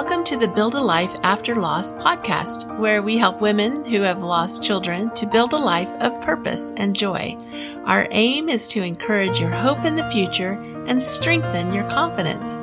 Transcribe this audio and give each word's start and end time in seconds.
Welcome 0.00 0.22
to 0.26 0.36
the 0.36 0.46
Build 0.46 0.76
a 0.76 0.80
Life 0.80 1.12
After 1.24 1.56
Loss 1.56 1.94
podcast, 1.94 2.78
where 2.78 3.02
we 3.02 3.18
help 3.18 3.40
women 3.40 3.84
who 3.84 4.00
have 4.02 4.22
lost 4.22 4.62
children 4.62 5.12
to 5.14 5.26
build 5.26 5.54
a 5.54 5.56
life 5.56 5.90
of 5.98 6.22
purpose 6.22 6.72
and 6.76 6.94
joy. 6.94 7.36
Our 7.84 8.06
aim 8.12 8.48
is 8.48 8.68
to 8.68 8.84
encourage 8.84 9.40
your 9.40 9.50
hope 9.50 9.84
in 9.84 9.96
the 9.96 10.08
future 10.12 10.52
and 10.86 11.02
strengthen 11.02 11.74
your 11.74 11.82
confidence. 11.90 12.54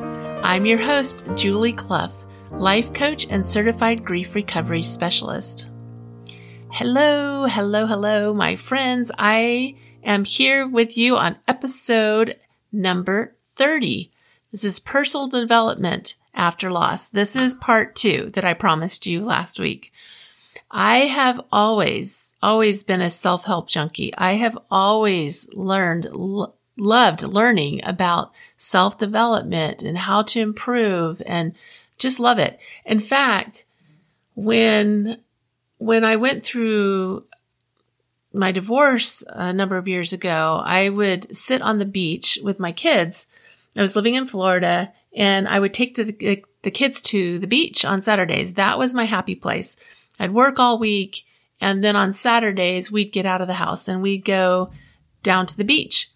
I'm 0.43 0.65
your 0.65 0.77
host, 0.77 1.25
Julie 1.35 1.73
Clough, 1.73 2.13
life 2.51 2.93
coach 2.93 3.27
and 3.29 3.45
certified 3.45 4.05
grief 4.05 4.33
recovery 4.33 4.81
specialist. 4.81 5.69
Hello, 6.71 7.47
hello, 7.47 7.85
hello, 7.85 8.33
my 8.33 8.55
friends. 8.55 9.11
I 9.19 9.75
am 10.05 10.23
here 10.23 10.65
with 10.65 10.97
you 10.97 11.17
on 11.17 11.35
episode 11.49 12.39
number 12.71 13.35
30. 13.55 14.09
This 14.53 14.63
is 14.63 14.79
personal 14.79 15.27
development 15.27 16.15
after 16.35 16.71
loss. 16.71 17.07
This 17.07 17.35
is 17.35 17.53
part 17.53 17.95
two 17.95 18.29
that 18.33 18.45
I 18.45 18.53
promised 18.53 19.05
you 19.05 19.25
last 19.25 19.59
week. 19.59 19.91
I 20.71 20.97
have 21.05 21.39
always, 21.51 22.35
always 22.41 22.83
been 22.83 23.01
a 23.01 23.09
self-help 23.09 23.69
junkie. 23.69 24.13
I 24.17 24.33
have 24.33 24.57
always 24.69 25.47
learned, 25.53 26.07
l- 26.07 26.55
loved 26.77 27.23
learning 27.23 27.81
about 27.83 28.33
self-development 28.57 29.83
and 29.83 29.97
how 29.97 30.23
to 30.23 30.41
improve 30.41 31.21
and 31.25 31.53
just 31.97 32.19
love 32.19 32.39
it. 32.39 32.59
In 32.85 32.99
fact, 32.99 33.63
when, 34.33 35.21
when 35.77 36.03
I 36.03 36.17
went 36.17 36.43
through 36.43 37.25
my 38.33 38.51
divorce 38.51 39.23
a 39.29 39.53
number 39.53 39.77
of 39.77 39.87
years 39.87 40.11
ago, 40.11 40.61
I 40.65 40.89
would 40.89 41.33
sit 41.33 41.61
on 41.61 41.77
the 41.77 41.85
beach 41.85 42.37
with 42.43 42.59
my 42.59 42.73
kids. 42.73 43.27
I 43.77 43.81
was 43.81 43.95
living 43.95 44.15
in 44.15 44.27
Florida 44.27 44.91
and 45.15 45.47
I 45.47 45.59
would 45.59 45.73
take 45.73 45.95
the, 45.95 46.43
the 46.63 46.71
kids 46.71 47.01
to 47.03 47.39
the 47.39 47.47
beach 47.47 47.85
on 47.85 48.01
Saturdays. 48.01 48.55
That 48.55 48.77
was 48.77 48.93
my 48.93 49.05
happy 49.05 49.35
place. 49.35 49.77
I'd 50.19 50.33
work 50.33 50.59
all 50.59 50.77
week. 50.77 51.25
And 51.61 51.83
then 51.83 51.95
on 51.95 52.11
Saturdays, 52.11 52.91
we'd 52.91 53.13
get 53.13 53.25
out 53.25 53.41
of 53.41 53.47
the 53.47 53.53
house 53.53 53.87
and 53.87 54.01
we'd 54.01 54.25
go 54.25 54.71
down 55.23 55.45
to 55.47 55.57
the 55.57 55.63
beach 55.63 56.11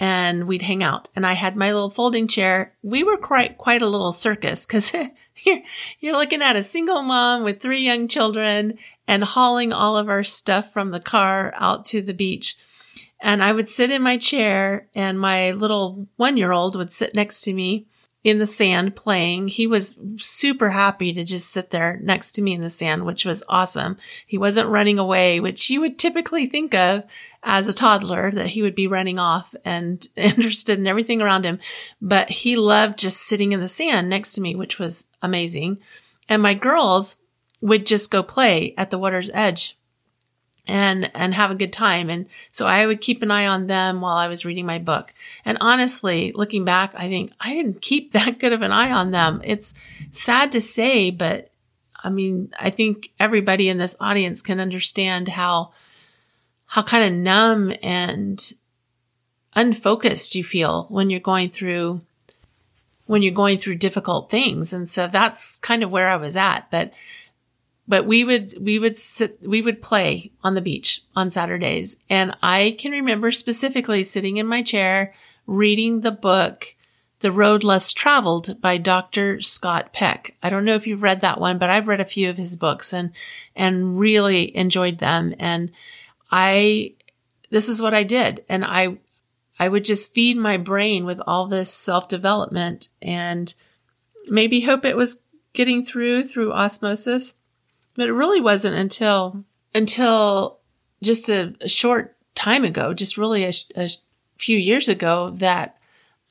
and 0.00 0.48
we'd 0.48 0.62
hang 0.62 0.82
out. 0.82 1.08
And 1.14 1.24
I 1.24 1.34
had 1.34 1.54
my 1.54 1.72
little 1.72 1.90
folding 1.90 2.26
chair. 2.26 2.74
We 2.82 3.04
were 3.04 3.16
quite, 3.16 3.56
quite 3.56 3.82
a 3.82 3.88
little 3.88 4.12
circus 4.12 4.66
because 4.66 4.92
you're, 5.44 5.60
you're 6.00 6.18
looking 6.18 6.42
at 6.42 6.56
a 6.56 6.62
single 6.62 7.02
mom 7.02 7.44
with 7.44 7.60
three 7.60 7.84
young 7.84 8.08
children 8.08 8.78
and 9.06 9.22
hauling 9.22 9.72
all 9.72 9.96
of 9.96 10.08
our 10.08 10.24
stuff 10.24 10.72
from 10.72 10.90
the 10.90 11.00
car 11.00 11.54
out 11.56 11.86
to 11.86 12.02
the 12.02 12.14
beach. 12.14 12.56
And 13.20 13.44
I 13.44 13.52
would 13.52 13.68
sit 13.68 13.90
in 13.90 14.02
my 14.02 14.16
chair 14.16 14.88
and 14.94 15.20
my 15.20 15.52
little 15.52 16.08
one 16.16 16.36
year 16.36 16.50
old 16.50 16.74
would 16.74 16.92
sit 16.92 17.14
next 17.14 17.42
to 17.42 17.52
me 17.52 17.86
in 18.22 18.38
the 18.38 18.46
sand 18.46 18.94
playing. 18.94 19.48
He 19.48 19.66
was 19.66 19.98
super 20.18 20.70
happy 20.70 21.12
to 21.12 21.24
just 21.24 21.50
sit 21.50 21.70
there 21.70 21.98
next 22.02 22.32
to 22.32 22.42
me 22.42 22.52
in 22.52 22.60
the 22.60 22.70
sand, 22.70 23.06
which 23.06 23.24
was 23.24 23.42
awesome. 23.48 23.96
He 24.26 24.36
wasn't 24.36 24.68
running 24.68 24.98
away, 24.98 25.40
which 25.40 25.70
you 25.70 25.80
would 25.80 25.98
typically 25.98 26.46
think 26.46 26.74
of 26.74 27.04
as 27.42 27.66
a 27.66 27.72
toddler 27.72 28.30
that 28.30 28.48
he 28.48 28.60
would 28.60 28.74
be 28.74 28.86
running 28.86 29.18
off 29.18 29.54
and 29.64 30.06
interested 30.16 30.78
in 30.78 30.86
everything 30.86 31.22
around 31.22 31.44
him. 31.44 31.58
But 32.02 32.28
he 32.28 32.56
loved 32.56 32.98
just 32.98 33.22
sitting 33.22 33.52
in 33.52 33.60
the 33.60 33.68
sand 33.68 34.10
next 34.10 34.32
to 34.34 34.40
me, 34.40 34.54
which 34.54 34.78
was 34.78 35.08
amazing. 35.22 35.78
And 36.28 36.42
my 36.42 36.54
girls 36.54 37.16
would 37.62 37.86
just 37.86 38.10
go 38.10 38.22
play 38.22 38.74
at 38.76 38.90
the 38.90 38.98
water's 38.98 39.30
edge 39.32 39.78
and 40.66 41.10
and 41.14 41.34
have 41.34 41.50
a 41.50 41.54
good 41.54 41.72
time. 41.72 42.10
And 42.10 42.26
so 42.50 42.66
i 42.66 42.86
would 42.86 43.00
keep 43.00 43.22
an 43.22 43.30
eye 43.30 43.46
on 43.46 43.66
them 43.66 44.00
while 44.00 44.16
i 44.16 44.28
was 44.28 44.44
reading 44.44 44.66
my 44.66 44.78
book. 44.78 45.12
And 45.44 45.58
honestly 45.60 46.32
looking 46.34 46.64
back 46.64 46.92
i 46.94 47.08
think 47.08 47.32
i 47.40 47.54
didn't 47.54 47.80
keep 47.80 48.12
that 48.12 48.38
good 48.38 48.52
of 48.52 48.62
an 48.62 48.72
eye 48.72 48.90
on 48.90 49.10
them. 49.10 49.40
It's 49.44 49.74
sad 50.10 50.52
to 50.52 50.60
say 50.60 51.10
but 51.10 51.50
i 52.02 52.08
mean 52.08 52.52
i 52.58 52.70
think 52.70 53.10
everybody 53.18 53.68
in 53.68 53.78
this 53.78 53.96
audience 54.00 54.42
can 54.42 54.60
understand 54.60 55.28
how 55.28 55.72
how 56.66 56.82
kind 56.82 57.04
of 57.04 57.12
numb 57.12 57.72
and 57.82 58.52
unfocused 59.54 60.34
you 60.34 60.44
feel 60.44 60.86
when 60.88 61.10
you're 61.10 61.20
going 61.20 61.50
through 61.50 62.00
when 63.10 63.22
you're 63.22 63.34
going 63.34 63.58
through 63.58 63.74
difficult 63.74 64.30
things. 64.30 64.72
And 64.72 64.88
so 64.88 65.08
that's 65.08 65.58
kind 65.58 65.82
of 65.82 65.90
where 65.90 66.06
i 66.06 66.14
was 66.14 66.36
at. 66.36 66.70
But 66.70 66.92
but 67.90 68.06
we 68.06 68.22
would, 68.22 68.54
we 68.60 68.78
would 68.78 68.96
sit, 68.96 69.36
we 69.42 69.60
would 69.60 69.82
play 69.82 70.30
on 70.44 70.54
the 70.54 70.60
beach 70.60 71.02
on 71.16 71.28
Saturdays. 71.28 71.96
And 72.08 72.36
I 72.40 72.76
can 72.78 72.92
remember 72.92 73.32
specifically 73.32 74.04
sitting 74.04 74.36
in 74.36 74.46
my 74.46 74.62
chair 74.62 75.12
reading 75.44 76.02
the 76.02 76.12
book, 76.12 76.76
The 77.18 77.32
Road 77.32 77.64
Less 77.64 77.90
Traveled 77.90 78.60
by 78.60 78.78
Dr. 78.78 79.40
Scott 79.40 79.92
Peck. 79.92 80.36
I 80.40 80.50
don't 80.50 80.64
know 80.64 80.76
if 80.76 80.86
you've 80.86 81.02
read 81.02 81.20
that 81.22 81.40
one, 81.40 81.58
but 81.58 81.68
I've 81.68 81.88
read 81.88 82.00
a 82.00 82.04
few 82.04 82.30
of 82.30 82.36
his 82.36 82.56
books 82.56 82.92
and, 82.92 83.10
and 83.56 83.98
really 83.98 84.56
enjoyed 84.56 84.98
them. 84.98 85.34
And 85.40 85.72
I, 86.30 86.92
this 87.50 87.68
is 87.68 87.82
what 87.82 87.92
I 87.92 88.04
did. 88.04 88.44
And 88.48 88.64
I, 88.64 88.98
I 89.58 89.66
would 89.66 89.84
just 89.84 90.14
feed 90.14 90.36
my 90.36 90.58
brain 90.58 91.04
with 91.04 91.20
all 91.26 91.48
this 91.48 91.72
self 91.72 92.06
development 92.06 92.88
and 93.02 93.52
maybe 94.28 94.60
hope 94.60 94.84
it 94.84 94.96
was 94.96 95.22
getting 95.54 95.84
through 95.84 96.28
through 96.28 96.52
osmosis. 96.52 97.34
But 98.00 98.08
it 98.08 98.14
really 98.14 98.40
wasn't 98.40 98.76
until, 98.76 99.44
until 99.74 100.60
just 101.02 101.28
a, 101.28 101.54
a 101.60 101.68
short 101.68 102.16
time 102.34 102.64
ago, 102.64 102.94
just 102.94 103.18
really 103.18 103.44
a, 103.44 103.52
a 103.76 103.90
few 104.38 104.56
years 104.56 104.88
ago 104.88 105.32
that 105.32 105.76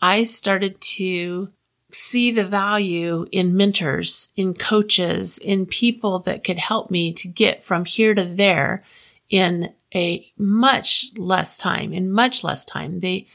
I 0.02 0.24
started 0.24 0.82
to 0.82 1.50
see 1.92 2.32
the 2.32 2.44
value 2.44 3.28
in 3.32 3.56
mentors, 3.56 4.34
in 4.36 4.56
coaches, 4.56 5.38
in 5.38 5.68
people 5.68 6.18
that 6.22 6.44
could 6.44 6.58
help 6.58 6.90
me 6.90 7.14
to 7.14 7.28
get 7.28 7.64
from 7.64 7.86
here 7.86 8.16
to 8.16 8.26
there 8.26 8.84
in 9.30 9.72
a 9.94 10.28
much 10.40 11.12
less 11.18 11.56
time, 11.56 11.94
in 11.94 12.12
much 12.12 12.44
less 12.44 12.66
time. 12.66 12.98
They, 12.98 13.28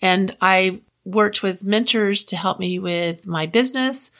and 0.00 0.36
I 0.40 0.82
worked 1.04 1.42
with 1.42 1.64
mentors 1.64 2.22
to 2.26 2.36
help 2.36 2.60
me 2.60 2.78
with 2.78 3.26
my 3.26 3.46
business, 3.46 4.12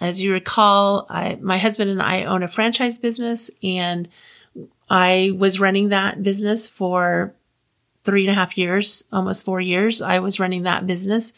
as 0.00 0.20
you 0.20 0.32
recall, 0.32 1.06
I, 1.08 1.38
my 1.40 1.58
husband 1.58 1.90
and 1.90 2.02
I 2.02 2.24
own 2.24 2.42
a 2.42 2.48
franchise 2.48 2.98
business 2.98 3.50
and 3.62 4.08
I 4.90 5.32
was 5.36 5.60
running 5.60 5.88
that 5.88 6.22
business 6.22 6.66
for 6.66 7.34
three 8.02 8.26
and 8.26 8.30
a 8.30 8.38
half 8.38 8.58
years, 8.58 9.04
almost 9.12 9.44
four 9.44 9.60
years. 9.60 10.02
I 10.02 10.18
was 10.18 10.38
running 10.38 10.64
that 10.64 10.86
business 10.86 11.32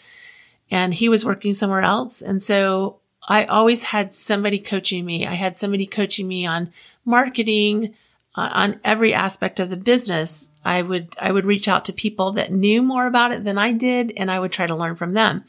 and 0.70 0.94
he 0.94 1.08
was 1.08 1.24
working 1.24 1.52
somewhere 1.52 1.82
else. 1.82 2.22
And 2.22 2.42
so 2.42 2.98
I 3.28 3.44
always 3.44 3.84
had 3.84 4.12
somebody 4.12 4.58
coaching 4.58 5.04
me. 5.04 5.26
I 5.26 5.34
had 5.34 5.56
somebody 5.56 5.86
coaching 5.86 6.26
me 6.26 6.44
on 6.46 6.72
marketing, 7.04 7.94
uh, 8.34 8.50
on 8.52 8.80
every 8.84 9.14
aspect 9.14 9.60
of 9.60 9.70
the 9.70 9.76
business. 9.76 10.48
I 10.64 10.82
would, 10.82 11.14
I 11.20 11.30
would 11.30 11.46
reach 11.46 11.68
out 11.68 11.84
to 11.84 11.92
people 11.92 12.32
that 12.32 12.52
knew 12.52 12.82
more 12.82 13.06
about 13.06 13.32
it 13.32 13.44
than 13.44 13.58
I 13.58 13.72
did 13.72 14.12
and 14.16 14.30
I 14.30 14.40
would 14.40 14.52
try 14.52 14.66
to 14.66 14.74
learn 14.74 14.96
from 14.96 15.12
them. 15.12 15.44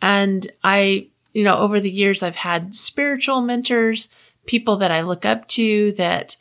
And 0.00 0.46
I 0.62 1.08
you 1.34 1.42
know, 1.42 1.58
over 1.58 1.80
the 1.80 1.90
years, 1.90 2.22
I've 2.22 2.36
had 2.36 2.74
spiritual 2.74 3.42
mentors, 3.42 4.08
people 4.46 4.76
that 4.76 4.92
I 4.92 5.02
look 5.02 5.26
up 5.26 5.46
to 5.48 5.92
that 5.92 6.36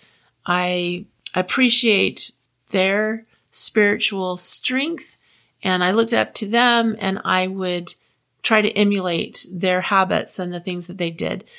I 0.46 1.06
appreciate 1.34 2.32
their 2.70 3.24
spiritual 3.52 4.38
strength. 4.38 5.18
And 5.64 5.84
I 5.84 5.92
looked 5.92 6.14
up 6.14 6.34
to 6.36 6.48
them 6.48 6.96
and 7.00 7.20
I 7.26 7.48
would 7.48 7.96
try 8.44 8.62
to 8.62 8.72
emulate 8.72 9.46
their 9.52 9.82
habits 9.82 10.38
and 10.38 10.54
the 10.54 10.60
things 10.60 10.88
that 10.88 10.98
they 10.98 11.10
did. 11.10 11.50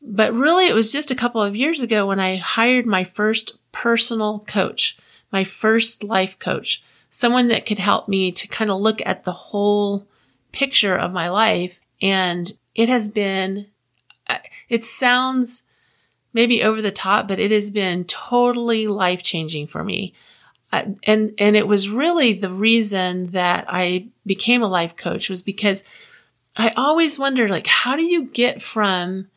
But 0.00 0.34
really, 0.34 0.66
it 0.66 0.74
was 0.74 0.90
just 0.90 1.10
a 1.10 1.16
couple 1.16 1.42
of 1.42 1.54
years 1.54 1.80
ago 1.80 2.06
when 2.06 2.18
I 2.18 2.36
hired 2.36 2.86
my 2.86 3.04
first 3.04 3.58
personal 3.70 4.40
coach, 4.40 4.96
my 5.30 5.44
first 5.44 6.02
life 6.02 6.38
coach, 6.38 6.82
someone 7.10 7.48
that 7.48 7.66
could 7.66 7.78
help 7.78 8.08
me 8.08 8.32
to 8.32 8.48
kind 8.48 8.70
of 8.70 8.80
look 8.80 9.00
at 9.06 9.22
the 9.24 9.32
whole 9.32 10.08
picture 10.50 10.96
of 10.96 11.12
my 11.12 11.28
life 11.28 11.78
and 12.00 12.52
it 12.74 12.88
has 12.88 13.08
been, 13.08 13.66
uh, 14.28 14.38
it 14.68 14.84
sounds 14.84 15.62
maybe 16.32 16.62
over 16.62 16.80
the 16.80 16.90
top, 16.90 17.28
but 17.28 17.38
it 17.38 17.50
has 17.50 17.70
been 17.70 18.04
totally 18.04 18.86
life 18.86 19.22
changing 19.22 19.66
for 19.66 19.84
me. 19.84 20.14
Uh, 20.72 20.84
and, 21.04 21.32
and 21.38 21.54
it 21.54 21.68
was 21.68 21.88
really 21.90 22.32
the 22.32 22.50
reason 22.50 23.30
that 23.32 23.66
I 23.68 24.08
became 24.24 24.62
a 24.62 24.68
life 24.68 24.96
coach 24.96 25.28
was 25.28 25.42
because 25.42 25.84
I 26.56 26.70
always 26.70 27.18
wondered, 27.18 27.50
like, 27.50 27.66
how 27.66 27.96
do 27.96 28.02
you 28.02 28.24
get 28.24 28.62
from 28.62 29.28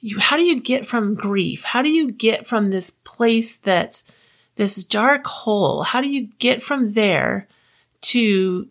you, 0.00 0.20
how 0.20 0.36
do 0.36 0.44
you 0.44 0.60
get 0.60 0.86
from 0.86 1.16
grief? 1.16 1.64
How 1.64 1.82
do 1.82 1.88
you 1.88 2.12
get 2.12 2.46
from 2.46 2.70
this 2.70 2.90
place 2.90 3.56
that's 3.56 4.04
this 4.54 4.84
dark 4.84 5.26
hole? 5.26 5.82
How 5.82 6.00
do 6.00 6.08
you 6.08 6.28
get 6.38 6.62
from 6.62 6.92
there 6.94 7.48
to, 8.02 8.68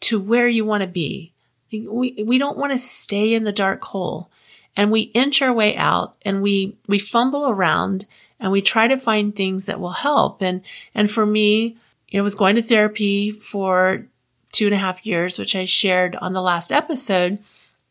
to 0.00 0.20
where 0.20 0.48
you 0.48 0.66
want 0.66 0.82
to 0.82 0.86
be? 0.86 1.32
We, 1.70 2.24
we 2.24 2.38
don't 2.38 2.58
want 2.58 2.72
to 2.72 2.78
stay 2.78 3.34
in 3.34 3.44
the 3.44 3.52
dark 3.52 3.84
hole 3.84 4.30
and 4.76 4.90
we 4.90 5.00
inch 5.00 5.42
our 5.42 5.52
way 5.52 5.76
out 5.76 6.16
and 6.22 6.42
we, 6.42 6.76
we 6.86 6.98
fumble 6.98 7.48
around 7.48 8.06
and 8.38 8.52
we 8.52 8.62
try 8.62 8.86
to 8.86 8.98
find 8.98 9.34
things 9.34 9.66
that 9.66 9.80
will 9.80 9.90
help. 9.90 10.42
And, 10.42 10.62
and 10.94 11.10
for 11.10 11.24
me, 11.26 11.76
I 12.14 12.20
was 12.20 12.34
going 12.34 12.56
to 12.56 12.62
therapy 12.62 13.30
for 13.30 14.06
two 14.52 14.66
and 14.66 14.74
a 14.74 14.78
half 14.78 15.04
years, 15.04 15.38
which 15.38 15.56
I 15.56 15.64
shared 15.64 16.16
on 16.16 16.32
the 16.32 16.42
last 16.42 16.70
episode. 16.70 17.38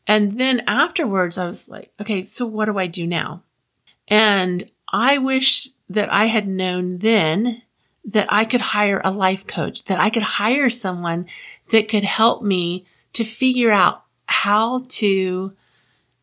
And 0.08 0.40
then 0.40 0.64
afterwards, 0.68 1.38
I 1.38 1.46
was 1.46 1.68
like, 1.68 1.92
okay, 2.00 2.22
so 2.22 2.46
what 2.46 2.66
do 2.66 2.78
I 2.78 2.88
do 2.88 3.08
now? 3.08 3.44
And 4.08 4.70
I 4.92 5.18
wish 5.18 5.70
that 5.90 6.12
I 6.12 6.26
had 6.26 6.48
known 6.48 7.00
then 7.00 7.64
that 8.06 8.32
I 8.32 8.46
could 8.46 8.62
hire 8.62 9.02
a 9.04 9.12
life 9.12 9.48
coach, 9.48 9.86
that 9.86 10.00
I 10.00 10.12
could 10.12 10.24
hire 10.24 10.70
someone 10.70 11.26
that 11.70 11.90
could 11.90 12.04
help 12.04 12.44
me 12.44 12.86
to 13.16 13.24
figure 13.24 13.72
out 13.72 14.04
how 14.28 14.86
to, 14.90 15.54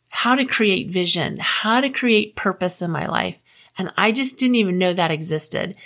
how 0.08 0.34
to 0.34 0.44
create 0.44 0.90
vision, 0.90 1.38
how 1.40 1.80
to 1.80 1.88
create 1.88 2.36
purpose 2.36 2.82
in 2.82 2.90
my 2.90 3.06
life. 3.06 3.38
And 3.78 3.92
I 3.96 4.12
just 4.12 4.38
didn't 4.38 4.56
even 4.56 4.78
know 4.78 4.92
that 4.92 5.10
existed. 5.10 5.76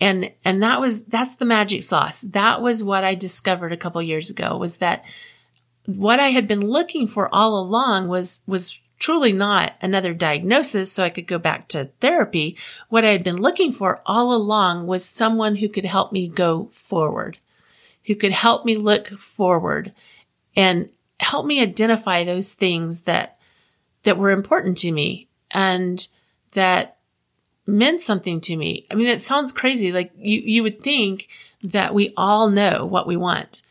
And, 0.00 0.32
and 0.44 0.62
that 0.62 0.80
was, 0.80 1.04
that's 1.04 1.34
the 1.34 1.44
magic 1.44 1.82
sauce. 1.82 2.22
That 2.22 2.62
was 2.62 2.82
what 2.82 3.04
I 3.04 3.14
discovered 3.14 3.72
a 3.72 3.76
couple 3.76 4.00
years 4.02 4.30
ago 4.30 4.56
was 4.56 4.78
that 4.78 5.04
what 5.86 6.20
I 6.20 6.28
had 6.28 6.46
been 6.46 6.60
looking 6.60 7.08
for 7.08 7.28
all 7.34 7.58
along 7.58 8.08
was, 8.08 8.40
was 8.46 8.80
truly 9.00 9.32
not 9.32 9.72
another 9.82 10.14
diagnosis 10.14 10.92
so 10.92 11.02
I 11.02 11.10
could 11.10 11.26
go 11.26 11.38
back 11.38 11.66
to 11.68 11.86
therapy. 12.00 12.56
What 12.88 13.04
I 13.04 13.10
had 13.10 13.24
been 13.24 13.36
looking 13.36 13.72
for 13.72 14.00
all 14.06 14.32
along 14.32 14.86
was 14.86 15.04
someone 15.04 15.56
who 15.56 15.68
could 15.68 15.86
help 15.86 16.12
me 16.12 16.28
go 16.28 16.66
forward, 16.66 17.38
who 18.04 18.14
could 18.14 18.30
help 18.30 18.64
me 18.64 18.76
look 18.76 19.08
forward 19.08 19.92
and 20.56 20.88
help 21.20 21.46
me 21.46 21.60
identify 21.60 22.24
those 22.24 22.52
things 22.52 23.02
that, 23.02 23.38
that 24.02 24.18
were 24.18 24.30
important 24.30 24.78
to 24.78 24.92
me 24.92 25.28
and 25.50 26.08
that 26.52 26.98
meant 27.66 28.00
something 28.00 28.40
to 28.40 28.56
me. 28.56 28.86
I 28.90 28.94
mean, 28.94 29.06
it 29.06 29.20
sounds 29.20 29.52
crazy. 29.52 29.92
Like 29.92 30.12
you, 30.16 30.40
you 30.40 30.62
would 30.62 30.80
think 30.80 31.28
that 31.62 31.94
we 31.94 32.12
all 32.16 32.50
know 32.50 32.86
what 32.86 33.06
we 33.06 33.16
want, 33.16 33.62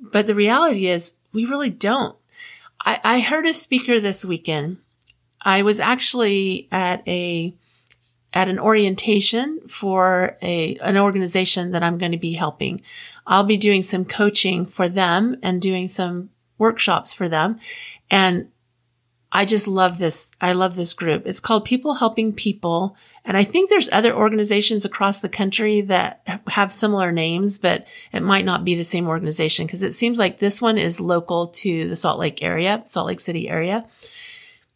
but 0.00 0.26
the 0.26 0.34
reality 0.34 0.86
is 0.86 1.14
we 1.32 1.44
really 1.44 1.70
don't. 1.70 2.16
I, 2.84 3.00
I 3.04 3.20
heard 3.20 3.46
a 3.46 3.52
speaker 3.52 4.00
this 4.00 4.24
weekend. 4.24 4.78
I 5.40 5.62
was 5.62 5.80
actually 5.80 6.68
at 6.72 7.06
a 7.06 7.54
at 8.32 8.48
an 8.48 8.58
orientation 8.58 9.60
for 9.68 10.36
a 10.42 10.76
an 10.78 10.96
organization 10.96 11.70
that 11.70 11.82
I'm 11.82 11.98
going 11.98 12.12
to 12.12 12.18
be 12.18 12.32
helping. 12.32 12.82
I'll 13.26 13.44
be 13.44 13.56
doing 13.56 13.82
some 13.82 14.04
coaching 14.04 14.66
for 14.66 14.88
them 14.88 15.36
and 15.42 15.60
doing 15.60 15.88
some 15.88 16.30
workshops 16.58 17.12
for 17.12 17.28
them. 17.28 17.58
And 18.10 18.48
I 19.32 19.44
just 19.44 19.68
love 19.68 19.98
this. 19.98 20.30
I 20.40 20.52
love 20.52 20.76
this 20.76 20.94
group. 20.94 21.26
It's 21.26 21.40
called 21.40 21.64
People 21.64 21.94
Helping 21.94 22.32
People. 22.32 22.96
And 23.24 23.36
I 23.36 23.44
think 23.44 23.68
there's 23.68 23.90
other 23.92 24.14
organizations 24.14 24.84
across 24.84 25.20
the 25.20 25.28
country 25.28 25.80
that 25.82 26.40
have 26.46 26.72
similar 26.72 27.10
names, 27.12 27.58
but 27.58 27.88
it 28.12 28.22
might 28.22 28.44
not 28.44 28.64
be 28.64 28.76
the 28.76 28.84
same 28.84 29.08
organization 29.08 29.66
because 29.66 29.82
it 29.82 29.92
seems 29.92 30.18
like 30.18 30.38
this 30.38 30.62
one 30.62 30.78
is 30.78 31.00
local 31.00 31.48
to 31.48 31.88
the 31.88 31.96
Salt 31.96 32.18
Lake 32.20 32.42
area, 32.42 32.82
Salt 32.86 33.08
Lake 33.08 33.20
City 33.20 33.48
area. 33.48 33.86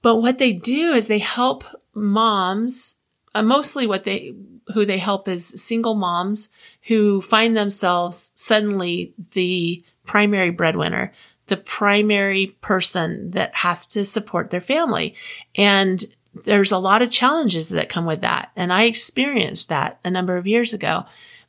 But 0.02 0.16
what 0.16 0.38
they 0.38 0.52
do 0.52 0.92
is 0.92 1.06
they 1.06 1.18
help 1.18 1.64
moms, 1.94 2.96
uh, 3.34 3.42
mostly 3.42 3.86
what 3.86 4.04
they, 4.04 4.34
who 4.72 4.84
they 4.84 4.98
help 4.98 5.28
is 5.28 5.46
single 5.46 5.94
moms 5.94 6.48
who 6.82 7.20
find 7.20 7.56
themselves 7.56 8.32
suddenly 8.34 9.14
the 9.32 9.84
primary 10.04 10.50
breadwinner 10.50 11.12
the 11.50 11.56
primary 11.56 12.56
person 12.60 13.32
that 13.32 13.54
has 13.56 13.84
to 13.84 14.04
support 14.04 14.50
their 14.50 14.60
family. 14.60 15.14
And 15.56 16.02
there's 16.44 16.72
a 16.72 16.78
lot 16.78 17.02
of 17.02 17.10
challenges 17.10 17.70
that 17.70 17.88
come 17.88 18.06
with 18.06 18.20
that. 18.20 18.52
And 18.54 18.72
I 18.72 18.84
experienced 18.84 19.68
that 19.68 19.98
a 20.04 20.10
number 20.10 20.36
of 20.36 20.46
years 20.46 20.72
ago. 20.72 21.02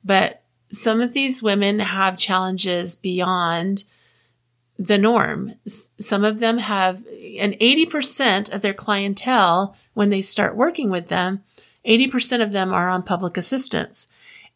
But 0.03 0.41
some 0.71 1.01
of 1.01 1.13
these 1.13 1.43
women 1.43 1.79
have 1.79 2.17
challenges 2.17 2.95
beyond 2.95 3.83
the 4.79 4.97
norm. 4.97 5.53
Some 5.67 6.23
of 6.23 6.39
them 6.39 6.57
have, 6.57 7.05
and 7.37 7.53
80% 7.53 8.51
of 8.51 8.61
their 8.61 8.73
clientele, 8.73 9.75
when 9.93 10.09
they 10.09 10.23
start 10.23 10.55
working 10.55 10.89
with 10.89 11.09
them, 11.09 11.43
80% 11.85 12.41
of 12.41 12.51
them 12.51 12.73
are 12.73 12.89
on 12.89 13.03
public 13.03 13.37
assistance. 13.37 14.07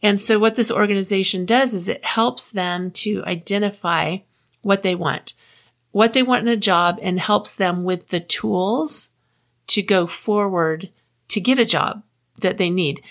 And 0.01 0.21
so 0.21 0.37
what 0.37 0.55
this 0.55 0.71
organization 0.71 1.45
does 1.45 1.73
is 1.73 1.87
it 1.87 2.05
helps 2.05 2.51
them 2.51 2.91
to 2.91 3.23
identify 3.25 4.17
what 4.61 4.83
they 4.83 4.95
want, 4.95 5.33
what 5.91 6.13
they 6.13 6.23
want 6.23 6.41
in 6.41 6.47
a 6.47 6.57
job 6.57 6.99
and 7.01 7.19
helps 7.19 7.55
them 7.55 7.83
with 7.83 8.09
the 8.09 8.19
tools 8.19 9.09
to 9.67 9.81
go 9.81 10.05
forward 10.05 10.89
to 11.29 11.39
get 11.39 11.59
a 11.59 11.65
job 11.65 12.03
that 12.39 12.57
they 12.57 12.69
need. 12.69 13.01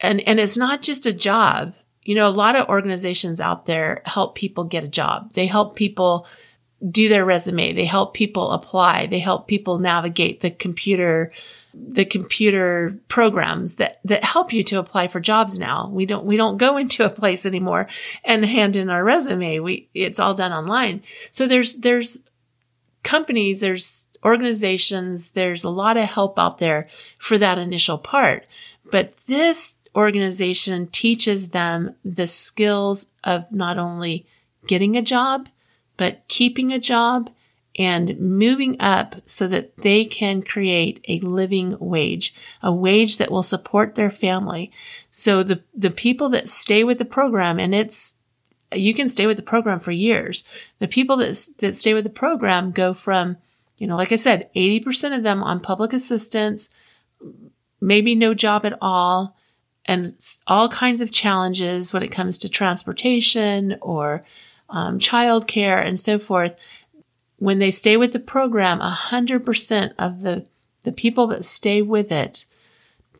And, 0.00 0.20
and 0.22 0.40
it's 0.40 0.56
not 0.56 0.82
just 0.82 1.06
a 1.06 1.12
job. 1.12 1.74
You 2.02 2.14
know, 2.14 2.28
a 2.28 2.30
lot 2.30 2.56
of 2.56 2.68
organizations 2.68 3.40
out 3.40 3.66
there 3.66 4.02
help 4.04 4.34
people 4.34 4.64
get 4.64 4.84
a 4.84 4.88
job. 4.88 5.32
They 5.34 5.46
help 5.46 5.76
people 5.76 6.26
do 6.90 7.08
their 7.08 7.24
resume. 7.24 7.72
They 7.72 7.84
help 7.84 8.14
people 8.14 8.52
apply. 8.52 9.06
They 9.06 9.20
help 9.20 9.46
people 9.46 9.78
navigate 9.78 10.40
the 10.40 10.50
computer 10.50 11.30
the 11.74 12.04
computer 12.04 12.98
programs 13.08 13.76
that, 13.76 13.98
that 14.04 14.24
help 14.24 14.52
you 14.52 14.62
to 14.62 14.78
apply 14.78 15.08
for 15.08 15.20
jobs 15.20 15.58
now. 15.58 15.88
We 15.90 16.04
don't, 16.04 16.24
we 16.24 16.36
don't 16.36 16.58
go 16.58 16.76
into 16.82 17.04
a 17.04 17.10
place 17.10 17.46
anymore 17.46 17.88
and 18.24 18.44
hand 18.44 18.76
in 18.76 18.90
our 18.90 19.02
resume. 19.02 19.58
We, 19.60 19.88
it's 19.94 20.20
all 20.20 20.34
done 20.34 20.52
online. 20.52 21.02
So 21.30 21.46
there's, 21.46 21.76
there's 21.76 22.22
companies, 23.02 23.60
there's 23.60 24.06
organizations, 24.24 25.30
there's 25.30 25.64
a 25.64 25.70
lot 25.70 25.96
of 25.96 26.08
help 26.10 26.38
out 26.38 26.58
there 26.58 26.88
for 27.18 27.38
that 27.38 27.58
initial 27.58 27.98
part. 27.98 28.46
But 28.90 29.16
this 29.26 29.76
organization 29.94 30.88
teaches 30.88 31.50
them 31.50 31.94
the 32.04 32.26
skills 32.26 33.06
of 33.24 33.50
not 33.50 33.78
only 33.78 34.26
getting 34.66 34.96
a 34.96 35.02
job, 35.02 35.48
but 35.96 36.26
keeping 36.28 36.72
a 36.72 36.78
job 36.78 37.30
and 37.78 38.18
moving 38.18 38.76
up 38.80 39.16
so 39.24 39.48
that 39.48 39.76
they 39.78 40.04
can 40.04 40.42
create 40.42 41.02
a 41.08 41.20
living 41.20 41.76
wage, 41.80 42.34
a 42.62 42.72
wage 42.72 43.16
that 43.16 43.30
will 43.30 43.42
support 43.42 43.94
their 43.94 44.10
family. 44.10 44.70
So 45.10 45.42
the, 45.42 45.62
the 45.74 45.90
people 45.90 46.28
that 46.30 46.48
stay 46.48 46.84
with 46.84 46.98
the 46.98 47.04
program 47.04 47.58
and 47.58 47.74
it's, 47.74 48.16
you 48.74 48.94
can 48.94 49.08
stay 49.08 49.26
with 49.26 49.36
the 49.36 49.42
program 49.42 49.80
for 49.80 49.90
years. 49.90 50.44
The 50.80 50.88
people 50.88 51.16
that, 51.18 51.46
that 51.58 51.76
stay 51.76 51.94
with 51.94 52.04
the 52.04 52.10
program 52.10 52.72
go 52.72 52.92
from, 52.92 53.38
you 53.78 53.86
know, 53.86 53.96
like 53.96 54.12
I 54.12 54.16
said, 54.16 54.50
80% 54.54 55.16
of 55.16 55.22
them 55.22 55.42
on 55.42 55.60
public 55.60 55.92
assistance, 55.92 56.68
maybe 57.80 58.14
no 58.14 58.34
job 58.34 58.66
at 58.66 58.76
all, 58.80 59.36
and 59.84 60.14
all 60.46 60.68
kinds 60.68 61.00
of 61.00 61.10
challenges 61.10 61.92
when 61.92 62.02
it 62.02 62.12
comes 62.12 62.38
to 62.38 62.48
transportation 62.48 63.76
or 63.80 64.24
um, 64.72 64.98
childcare 64.98 65.84
and 65.86 66.00
so 66.00 66.18
forth 66.18 66.60
when 67.42 67.58
they 67.58 67.72
stay 67.72 67.96
with 67.96 68.12
the 68.12 68.20
program, 68.20 68.78
100% 68.78 69.92
of 69.98 70.22
the, 70.22 70.46
the 70.84 70.92
people 70.92 71.26
that 71.26 71.44
stay 71.44 71.82
with 71.82 72.12
it 72.12 72.46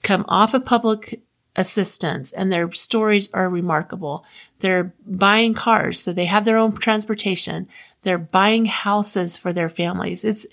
come 0.05 0.25
off 0.29 0.55
of 0.55 0.65
public 0.65 1.21
assistance 1.57 2.31
and 2.33 2.50
their 2.50 2.71
stories 2.71 3.29
are 3.35 3.49
remarkable. 3.49 4.25
They're 4.61 4.95
buying 5.05 5.55
cars, 5.55 6.00
so 6.00 6.12
they 6.12 6.27
have 6.27 6.45
their 6.45 6.57
own 6.57 6.77
transportation. 6.77 7.67
They're 8.03 8.17
buying 8.17 8.67
houses 8.67 9.37
for 9.37 9.53
their 9.53 9.69
families. 9.69 10.25
It's, 10.25 10.47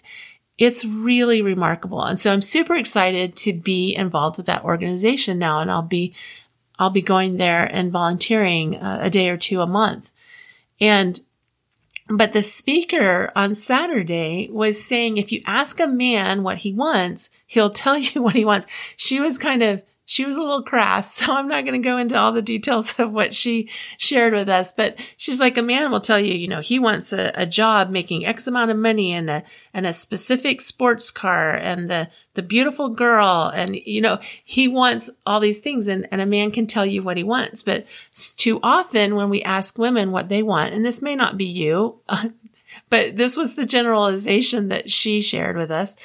it's 0.57 0.83
really 0.83 1.43
remarkable. 1.43 2.03
And 2.03 2.19
so 2.19 2.33
I'm 2.33 2.41
super 2.41 2.75
excited 2.75 3.35
to 3.38 3.53
be 3.53 3.95
involved 3.95 4.38
with 4.38 4.47
that 4.47 4.63
organization 4.63 5.38
now. 5.38 5.59
And 5.59 5.69
I'll 5.69 5.83
be, 5.83 6.15
I'll 6.79 6.89
be 6.89 7.03
going 7.03 7.38
there 7.38 7.65
and 7.65 7.91
volunteering 7.91 8.77
uh, 8.77 8.97
a 9.03 9.12
day 9.12 9.29
or 9.29 9.38
two 9.38 9.62
a 9.62 9.67
month. 9.67 10.12
And 10.79 11.19
but 12.09 12.33
the 12.33 12.41
speaker 12.41 13.31
on 13.36 13.53
Saturday 13.53 14.50
was 14.51 14.83
saying 14.83 15.17
if 15.17 15.31
you 15.31 15.43
ask 15.45 15.79
a 15.79 15.88
man 15.88 16.41
what 16.41 16.59
he 16.59 16.74
wants, 16.74 17.29
he'll 17.45 17.69
tell 17.69 17.98
you 17.98 18.21
what 18.21 18.36
he 18.36 18.45
wants. 18.45 18.65
She 18.98 19.19
was 19.19 19.38
kind 19.38 19.62
of, 19.62 19.83
she 20.09 20.25
was 20.25 20.37
a 20.37 20.41
little 20.41 20.63
crass, 20.63 21.13
so 21.13 21.35
I'm 21.35 21.47
not 21.47 21.65
going 21.65 21.79
to 21.79 21.87
go 21.87 21.99
into 21.99 22.17
all 22.17 22.31
the 22.31 22.41
details 22.41 22.97
of 22.99 23.11
what 23.11 23.35
she 23.35 23.69
shared 23.97 24.33
with 24.33 24.49
us, 24.49 24.71
but 24.71 24.97
she's 25.17 25.39
like, 25.39 25.55
a 25.55 25.61
man 25.61 25.91
will 25.91 26.01
tell 26.01 26.19
you, 26.19 26.33
you 26.33 26.47
know, 26.47 26.61
he 26.61 26.79
wants 26.79 27.13
a, 27.13 27.31
a 27.35 27.45
job 27.45 27.91
making 27.91 28.25
X 28.25 28.47
amount 28.47 28.71
of 28.71 28.77
money 28.77 29.13
and 29.13 29.29
a, 29.29 29.43
and 29.71 29.85
a 29.85 29.93
specific 29.93 30.61
sports 30.61 31.11
car 31.11 31.53
and 31.55 31.91
the, 31.91 32.09
the 32.33 32.41
beautiful 32.41 32.89
girl. 32.89 33.51
And, 33.53 33.75
you 33.75 34.01
know, 34.01 34.17
he 34.43 34.67
wants 34.67 35.11
all 35.27 35.39
these 35.39 35.59
things 35.59 35.87
and, 35.87 36.07
and 36.11 36.21
a 36.21 36.25
man 36.25 36.49
can 36.49 36.65
tell 36.65 36.87
you 36.87 37.03
what 37.03 37.17
he 37.17 37.23
wants. 37.23 37.61
But 37.61 37.85
too 38.11 38.59
often 38.63 39.13
when 39.13 39.29
we 39.29 39.43
ask 39.43 39.77
women 39.77 40.11
what 40.11 40.27
they 40.27 40.41
want, 40.41 40.73
and 40.73 40.83
this 40.83 41.03
may 41.03 41.15
not 41.15 41.37
be 41.37 41.45
you, 41.45 41.99
but 42.89 43.15
this 43.15 43.37
was 43.37 43.53
the 43.53 43.65
generalization 43.65 44.69
that 44.69 44.89
she 44.89 45.21
shared 45.21 45.55
with 45.55 45.69
us 45.69 45.95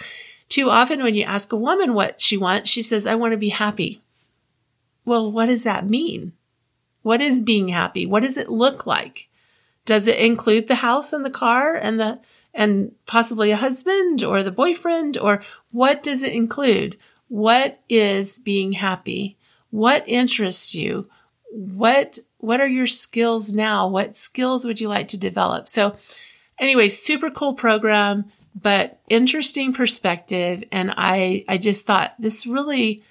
too 0.48 0.70
often 0.70 1.02
when 1.02 1.14
you 1.14 1.24
ask 1.24 1.52
a 1.52 1.56
woman 1.56 1.94
what 1.94 2.20
she 2.20 2.36
wants, 2.36 2.70
she 2.70 2.82
says, 2.82 3.06
I 3.06 3.14
want 3.14 3.32
to 3.32 3.38
be 3.38 3.48
happy. 3.48 4.02
Well, 5.04 5.30
what 5.30 5.46
does 5.46 5.64
that 5.64 5.88
mean? 5.88 6.32
What 7.02 7.20
is 7.20 7.42
being 7.42 7.68
happy? 7.68 8.06
What 8.06 8.22
does 8.22 8.38
it 8.38 8.48
look 8.48 8.86
like? 8.86 9.28
Does 9.84 10.08
it 10.08 10.18
include 10.18 10.66
the 10.66 10.76
house 10.76 11.12
and 11.12 11.24
the 11.24 11.30
car 11.30 11.74
and 11.74 12.00
the, 12.00 12.20
and 12.54 12.92
possibly 13.04 13.50
a 13.50 13.56
husband 13.56 14.22
or 14.22 14.42
the 14.42 14.50
boyfriend 14.50 15.18
or 15.18 15.42
what 15.70 16.02
does 16.02 16.22
it 16.22 16.32
include? 16.32 16.96
What 17.28 17.80
is 17.88 18.38
being 18.38 18.72
happy? 18.72 19.36
What 19.70 20.04
interests 20.06 20.74
you? 20.74 21.08
What, 21.50 22.18
what 22.38 22.60
are 22.60 22.66
your 22.66 22.86
skills 22.86 23.52
now? 23.52 23.86
What 23.86 24.16
skills 24.16 24.64
would 24.64 24.80
you 24.80 24.88
like 24.88 25.08
to 25.08 25.18
develop? 25.18 25.68
So 25.68 25.96
anyway, 26.58 26.88
super 26.88 27.30
cool 27.30 27.54
program 27.54 28.30
but 28.54 29.00
interesting 29.08 29.72
perspective. 29.72 30.64
And 30.70 30.92
I, 30.96 31.44
I 31.48 31.58
just 31.58 31.86
thought 31.86 32.14
this 32.18 32.46
really, 32.46 33.02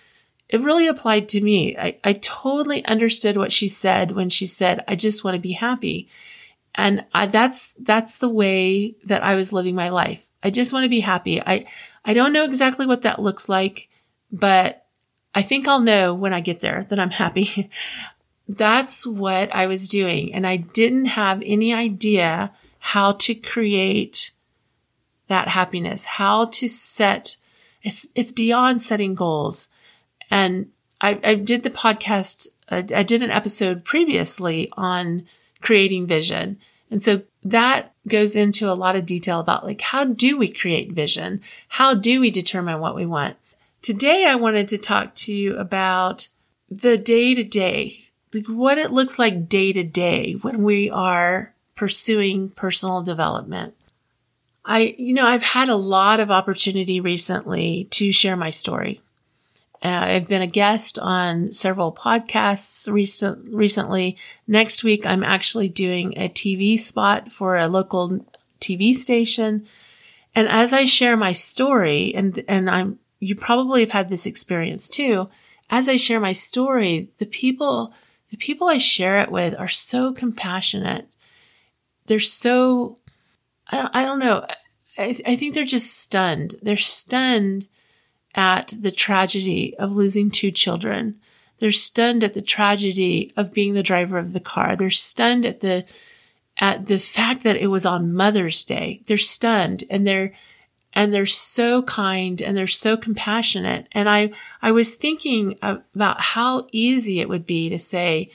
it 0.49 0.61
really 0.61 0.87
applied 0.87 1.29
to 1.29 1.41
me. 1.41 1.77
I, 1.77 1.97
I 2.03 2.13
totally 2.13 2.85
understood 2.85 3.37
what 3.37 3.51
she 3.51 3.67
said 3.67 4.11
when 4.11 4.29
she 4.29 4.45
said, 4.45 4.83
I 4.87 4.95
just 4.95 5.23
want 5.23 5.35
to 5.35 5.41
be 5.41 5.53
happy. 5.53 6.07
And 6.75 7.05
I, 7.13 7.27
that's, 7.27 7.73
that's 7.79 8.19
the 8.19 8.29
way 8.29 8.95
that 9.05 9.23
I 9.23 9.35
was 9.35 9.53
living 9.53 9.75
my 9.75 9.89
life. 9.89 10.25
I 10.41 10.49
just 10.49 10.73
want 10.73 10.83
to 10.83 10.89
be 10.89 11.01
happy. 11.01 11.41
I, 11.41 11.65
I 12.05 12.13
don't 12.13 12.33
know 12.33 12.45
exactly 12.45 12.85
what 12.85 13.03
that 13.03 13.21
looks 13.21 13.47
like, 13.47 13.89
but 14.31 14.85
I 15.35 15.41
think 15.41 15.67
I'll 15.67 15.79
know 15.79 16.13
when 16.13 16.33
I 16.33 16.39
get 16.39 16.59
there 16.59 16.85
that 16.89 16.99
I'm 16.99 17.11
happy. 17.11 17.69
that's 18.47 19.07
what 19.07 19.53
I 19.53 19.67
was 19.67 19.87
doing. 19.87 20.33
And 20.33 20.45
I 20.45 20.57
didn't 20.57 21.05
have 21.05 21.41
any 21.45 21.73
idea 21.73 22.51
how 22.79 23.13
to 23.13 23.33
create 23.33 24.31
that 25.27 25.47
happiness, 25.47 26.05
how 26.05 26.45
to 26.45 26.67
set, 26.67 27.37
it's, 27.81 28.07
it's 28.15 28.31
beyond 28.31 28.81
setting 28.81 29.15
goals. 29.15 29.69
And 30.29 30.69
I, 31.01 31.19
I 31.23 31.35
did 31.35 31.63
the 31.63 31.69
podcast, 31.69 32.47
uh, 32.69 32.83
I 32.95 33.03
did 33.03 33.21
an 33.21 33.31
episode 33.31 33.83
previously 33.83 34.69
on 34.77 35.25
creating 35.61 36.07
vision. 36.07 36.57
And 36.89 37.01
so 37.01 37.23
that 37.43 37.93
goes 38.07 38.35
into 38.35 38.71
a 38.71 38.75
lot 38.75 38.95
of 38.95 39.05
detail 39.05 39.39
about 39.39 39.65
like, 39.65 39.81
how 39.81 40.03
do 40.03 40.37
we 40.37 40.49
create 40.49 40.91
vision? 40.91 41.41
How 41.69 41.93
do 41.93 42.19
we 42.19 42.29
determine 42.31 42.79
what 42.79 42.95
we 42.95 43.05
want? 43.05 43.37
Today, 43.81 44.25
I 44.25 44.35
wanted 44.35 44.67
to 44.69 44.77
talk 44.77 45.13
to 45.15 45.33
you 45.33 45.57
about 45.57 46.27
the 46.69 46.97
day 46.97 47.35
to 47.35 47.43
day, 47.43 48.05
like 48.33 48.47
what 48.47 48.77
it 48.77 48.91
looks 48.91 49.19
like 49.19 49.49
day 49.49 49.73
to 49.73 49.83
day 49.83 50.33
when 50.41 50.63
we 50.63 50.89
are 50.89 51.53
pursuing 51.75 52.49
personal 52.51 53.01
development. 53.01 53.75
I, 54.65 54.95
you 54.97 55.13
know, 55.13 55.25
I've 55.25 55.43
had 55.43 55.69
a 55.69 55.75
lot 55.75 56.19
of 56.19 56.31
opportunity 56.31 56.99
recently 56.99 57.87
to 57.91 58.11
share 58.11 58.37
my 58.37 58.49
story. 58.49 59.01
Uh, 59.83 59.89
I've 59.89 60.29
been 60.29 60.41
a 60.41 60.47
guest 60.47 60.97
on 60.97 61.51
several 61.51 61.91
podcasts 61.91 62.91
recent, 62.91 63.53
recently. 63.53 64.17
Next 64.47 64.83
week, 64.83 65.05
I'm 65.05 65.23
actually 65.23 65.67
doing 65.67 66.17
a 66.17 66.29
TV 66.29 66.79
spot 66.79 67.31
for 67.31 67.57
a 67.57 67.67
local 67.67 68.25
TV 68.61 68.93
station. 68.93 69.65
And 70.33 70.47
as 70.47 70.71
I 70.71 70.85
share 70.85 71.17
my 71.17 71.33
story, 71.33 72.15
and, 72.15 72.41
and 72.47 72.69
I'm, 72.69 72.99
you 73.19 73.35
probably 73.35 73.81
have 73.81 73.91
had 73.91 74.09
this 74.09 74.25
experience 74.25 74.87
too. 74.87 75.27
As 75.69 75.89
I 75.89 75.97
share 75.97 76.19
my 76.21 76.31
story, 76.31 77.09
the 77.17 77.25
people, 77.25 77.93
the 78.31 78.37
people 78.37 78.69
I 78.69 78.77
share 78.77 79.19
it 79.19 79.31
with 79.31 79.53
are 79.59 79.67
so 79.67 80.13
compassionate. 80.13 81.09
They're 82.05 82.19
so, 82.21 82.95
I 83.67 83.77
don't, 83.77 83.95
I 83.95 84.03
don't 84.03 84.19
know. 84.19 84.45
I, 84.97 85.17
I 85.25 85.35
think 85.35 85.53
they're 85.53 85.65
just 85.65 85.97
stunned. 85.99 86.55
They're 86.61 86.75
stunned 86.75 87.67
at 88.35 88.73
the 88.77 88.91
tragedy 88.91 89.75
of 89.77 89.91
losing 89.91 90.29
two 90.29 90.51
children. 90.51 91.19
They're 91.59 91.71
stunned 91.71 92.23
at 92.23 92.33
the 92.33 92.41
tragedy 92.41 93.31
of 93.37 93.53
being 93.53 93.73
the 93.73 93.83
driver 93.83 94.17
of 94.17 94.33
the 94.33 94.39
car. 94.39 94.75
They're 94.75 94.89
stunned 94.89 95.45
at 95.45 95.61
the, 95.61 95.85
at 96.57 96.87
the 96.87 96.99
fact 96.99 97.43
that 97.43 97.55
it 97.55 97.67
was 97.67 97.85
on 97.85 98.13
Mother's 98.13 98.63
Day. 98.63 99.01
They're 99.05 99.17
stunned 99.17 99.83
and 99.89 100.05
they're, 100.05 100.33
and 100.93 101.13
they're 101.13 101.25
so 101.25 101.81
kind 101.83 102.41
and 102.41 102.55
they're 102.55 102.67
so 102.67 102.97
compassionate. 102.97 103.87
And 103.93 104.09
I, 104.09 104.31
I 104.61 104.71
was 104.71 104.95
thinking 104.95 105.57
about 105.61 106.21
how 106.21 106.67
easy 106.71 107.19
it 107.19 107.29
would 107.29 107.45
be 107.45 107.69
to 107.69 107.79
say, 107.79 108.29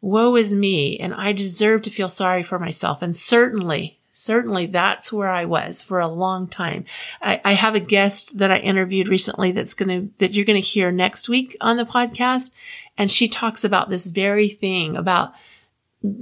woe 0.00 0.36
is 0.36 0.54
me 0.54 0.98
and 0.98 1.14
I 1.14 1.32
deserve 1.32 1.82
to 1.82 1.90
feel 1.90 2.08
sorry 2.08 2.42
for 2.42 2.58
myself. 2.58 3.02
And 3.02 3.14
certainly 3.14 3.97
Certainly 4.18 4.66
that's 4.66 5.12
where 5.12 5.28
I 5.28 5.44
was 5.44 5.80
for 5.80 6.00
a 6.00 6.08
long 6.08 6.48
time. 6.48 6.84
I, 7.22 7.40
I 7.44 7.52
have 7.52 7.76
a 7.76 7.80
guest 7.80 8.38
that 8.38 8.50
I 8.50 8.58
interviewed 8.58 9.06
recently 9.06 9.52
that's 9.52 9.74
going 9.74 9.88
to, 9.88 10.12
that 10.18 10.32
you're 10.32 10.44
going 10.44 10.60
to 10.60 10.68
hear 10.68 10.90
next 10.90 11.28
week 11.28 11.56
on 11.60 11.76
the 11.76 11.84
podcast. 11.84 12.50
And 12.96 13.12
she 13.12 13.28
talks 13.28 13.62
about 13.62 13.90
this 13.90 14.08
very 14.08 14.48
thing 14.48 14.96
about 14.96 15.34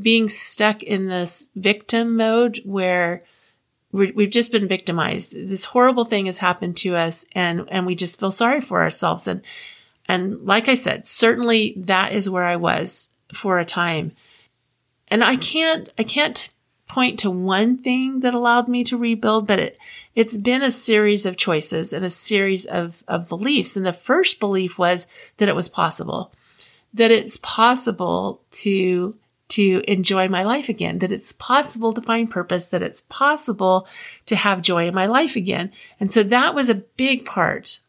being 0.03 0.29
stuck 0.29 0.83
in 0.83 1.07
this 1.07 1.50
victim 1.57 2.19
mode 2.19 2.61
where 2.67 3.23
we 3.93 4.25
have 4.25 4.31
just 4.31 4.53
been 4.53 4.69
victimized. 4.69 5.33
This 5.33 5.65
horrible 5.65 6.05
thing 6.05 6.26
has 6.26 6.37
happened 6.37 6.76
to 6.79 6.97
us 6.97 7.25
and, 7.33 7.67
and 7.71 7.87
we 7.87 7.95
just 7.95 8.21
feel 8.21 8.31
sorry 8.31 8.61
for 8.61 8.83
ourselves. 8.83 9.26
And, 9.26 9.41
and 10.07 10.45
like 10.45 10.69
I 10.69 10.75
said, 10.75 11.07
certainly 11.07 11.73
that 11.79 12.12
is 12.12 12.29
where 12.29 12.45
I 12.45 12.57
was 12.57 13.09
for 13.33 13.59
a 13.59 13.65
time. 13.65 14.12
And 15.09 15.25
I 15.25 15.37
can't, 15.37 15.88
I 15.99 16.03
can't 16.03 16.50
point 16.88 17.19
to 17.19 17.31
one 17.31 17.78
thing 17.78 18.21
that 18.21 18.35
allowed 18.35 18.69
me 18.69 18.85
to 18.85 18.97
rebuild, 18.97 19.47
but 19.47 19.59
it, 19.59 19.78
it's 20.14 20.37
been 20.37 20.62
a 20.62 20.71
series 20.71 21.26
of 21.26 21.37
choices 21.37 21.93
and 21.93 22.05
a 22.05 22.11
series 22.11 22.64
of, 22.64 23.02
of 23.09 23.28
beliefs. 23.28 23.76
And 23.76 23.85
the 23.85 23.93
first 23.93 24.38
belief 24.38 24.78
was 24.78 25.07
that 25.38 25.49
it 25.49 25.55
was 25.55 25.69
possible, 25.69 26.33
that 26.95 27.11
it's 27.11 27.38
possible 27.38 28.40
to, 28.52 29.16
to 29.49 29.83
enjoy 29.88 30.28
my 30.28 30.45
life 30.45 30.69
again, 30.69 31.00
that 31.00 31.12
it's 31.12 31.33
possible 31.33 31.93
to 31.93 32.00
find 32.00 32.31
purpose, 32.31 32.69
that 32.69 32.83
it's 32.83 33.00
possible 33.00 33.88
to 34.26 34.37
have 34.37 34.62
joy 34.62 34.87
in 34.87 34.95
my 34.95 35.07
life 35.07 35.35
again. 35.35 35.73
And 35.99 36.12
so 36.12 36.23
that 36.23 36.55
was 36.55 36.69
a 36.69 36.75
big 36.75 37.25
part. 37.25 37.81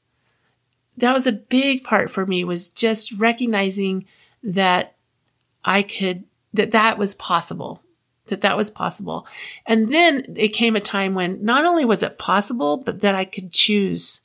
That 0.98 1.13
was 1.13 1.27
a 1.27 1.32
big 1.32 1.84
part 1.84 2.10
for 2.10 2.25
me 2.25 2.44
was 2.44 2.70
just 2.70 3.12
recognizing 3.12 4.06
that 4.42 4.96
I 5.63 5.84
could, 5.84 6.24
that 6.54 6.72
that 6.72 6.98
was 6.98 7.13
possible 7.13 7.84
that 8.27 8.41
that 8.41 8.57
was 8.57 8.72
possible. 8.72 9.27
And 9.65 9.93
then 9.93 10.36
it 10.36 10.50
came 10.50 10.75
a 10.75 10.81
time 10.81 11.13
when 11.13 11.43
not 11.43 11.65
only 11.65 11.86
was 11.86 12.03
it 12.03 12.17
possible, 12.17 12.77
but 12.77 13.01
that 13.01 13.15
I 13.15 13.25
could 13.25 13.51
choose, 13.51 14.22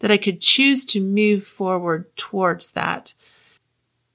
that 0.00 0.10
I 0.10 0.16
could 0.16 0.40
choose 0.40 0.84
to 0.86 1.00
move 1.00 1.46
forward 1.46 2.14
towards 2.16 2.72
that. 2.72 3.14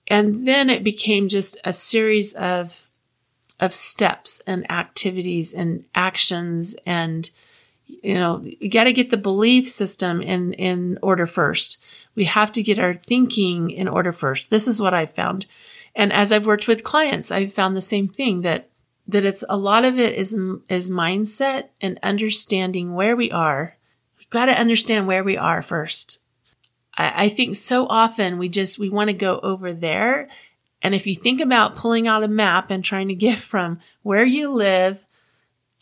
And 0.07 0.47
then 0.47 0.69
it 0.69 0.83
became 0.83 1.27
just 1.27 1.57
a 1.63 1.73
series 1.73 2.33
of, 2.33 2.87
of 3.59 3.73
steps 3.73 4.41
and 4.47 4.69
activities 4.71 5.53
and 5.53 5.83
actions 5.93 6.75
and, 6.85 7.29
you 7.85 8.15
know, 8.15 8.41
you 8.43 8.69
got 8.69 8.83
to 8.83 8.93
get 8.93 9.11
the 9.11 9.17
belief 9.17 9.67
system 9.69 10.21
in, 10.21 10.53
in 10.53 10.99
order 11.01 11.25
first. 11.25 11.81
We 12.15 12.25
have 12.25 12.51
to 12.53 12.63
get 12.63 12.79
our 12.79 12.93
thinking 12.93 13.69
in 13.69 13.87
order 13.87 14.11
first. 14.11 14.49
This 14.49 14.67
is 14.67 14.81
what 14.81 14.93
I've 14.93 15.13
found. 15.13 15.45
And 15.95 16.13
as 16.13 16.31
I've 16.31 16.45
worked 16.45 16.67
with 16.67 16.83
clients, 16.83 17.31
I've 17.31 17.53
found 17.53 17.75
the 17.75 17.81
same 17.81 18.07
thing 18.07 18.41
that 18.41 18.69
that 19.07 19.25
it's 19.25 19.43
a 19.47 19.57
lot 19.57 19.85
of 19.85 19.99
it 19.99 20.15
is 20.15 20.37
is 20.69 20.91
mindset 20.91 21.69
and 21.81 21.99
understanding 22.03 22.93
where 22.93 23.15
we 23.15 23.31
are. 23.31 23.77
We've 24.17 24.29
got 24.29 24.45
to 24.45 24.59
understand 24.59 25.07
where 25.07 25.23
we 25.23 25.37
are 25.37 25.61
first. 25.61 26.19
I, 26.95 27.25
I 27.25 27.29
think 27.29 27.55
so 27.55 27.87
often 27.87 28.37
we 28.37 28.49
just 28.49 28.79
we 28.79 28.89
want 28.89 29.07
to 29.09 29.13
go 29.13 29.39
over 29.39 29.73
there. 29.73 30.27
And 30.81 30.93
if 30.93 31.07
you 31.07 31.15
think 31.15 31.41
about 31.41 31.75
pulling 31.75 32.07
out 32.07 32.23
a 32.23 32.27
map 32.27 32.69
and 32.69 32.83
trying 32.83 33.07
to 33.07 33.15
get 33.15 33.39
from 33.39 33.79
where 34.03 34.25
you 34.25 34.53
live, 34.53 35.05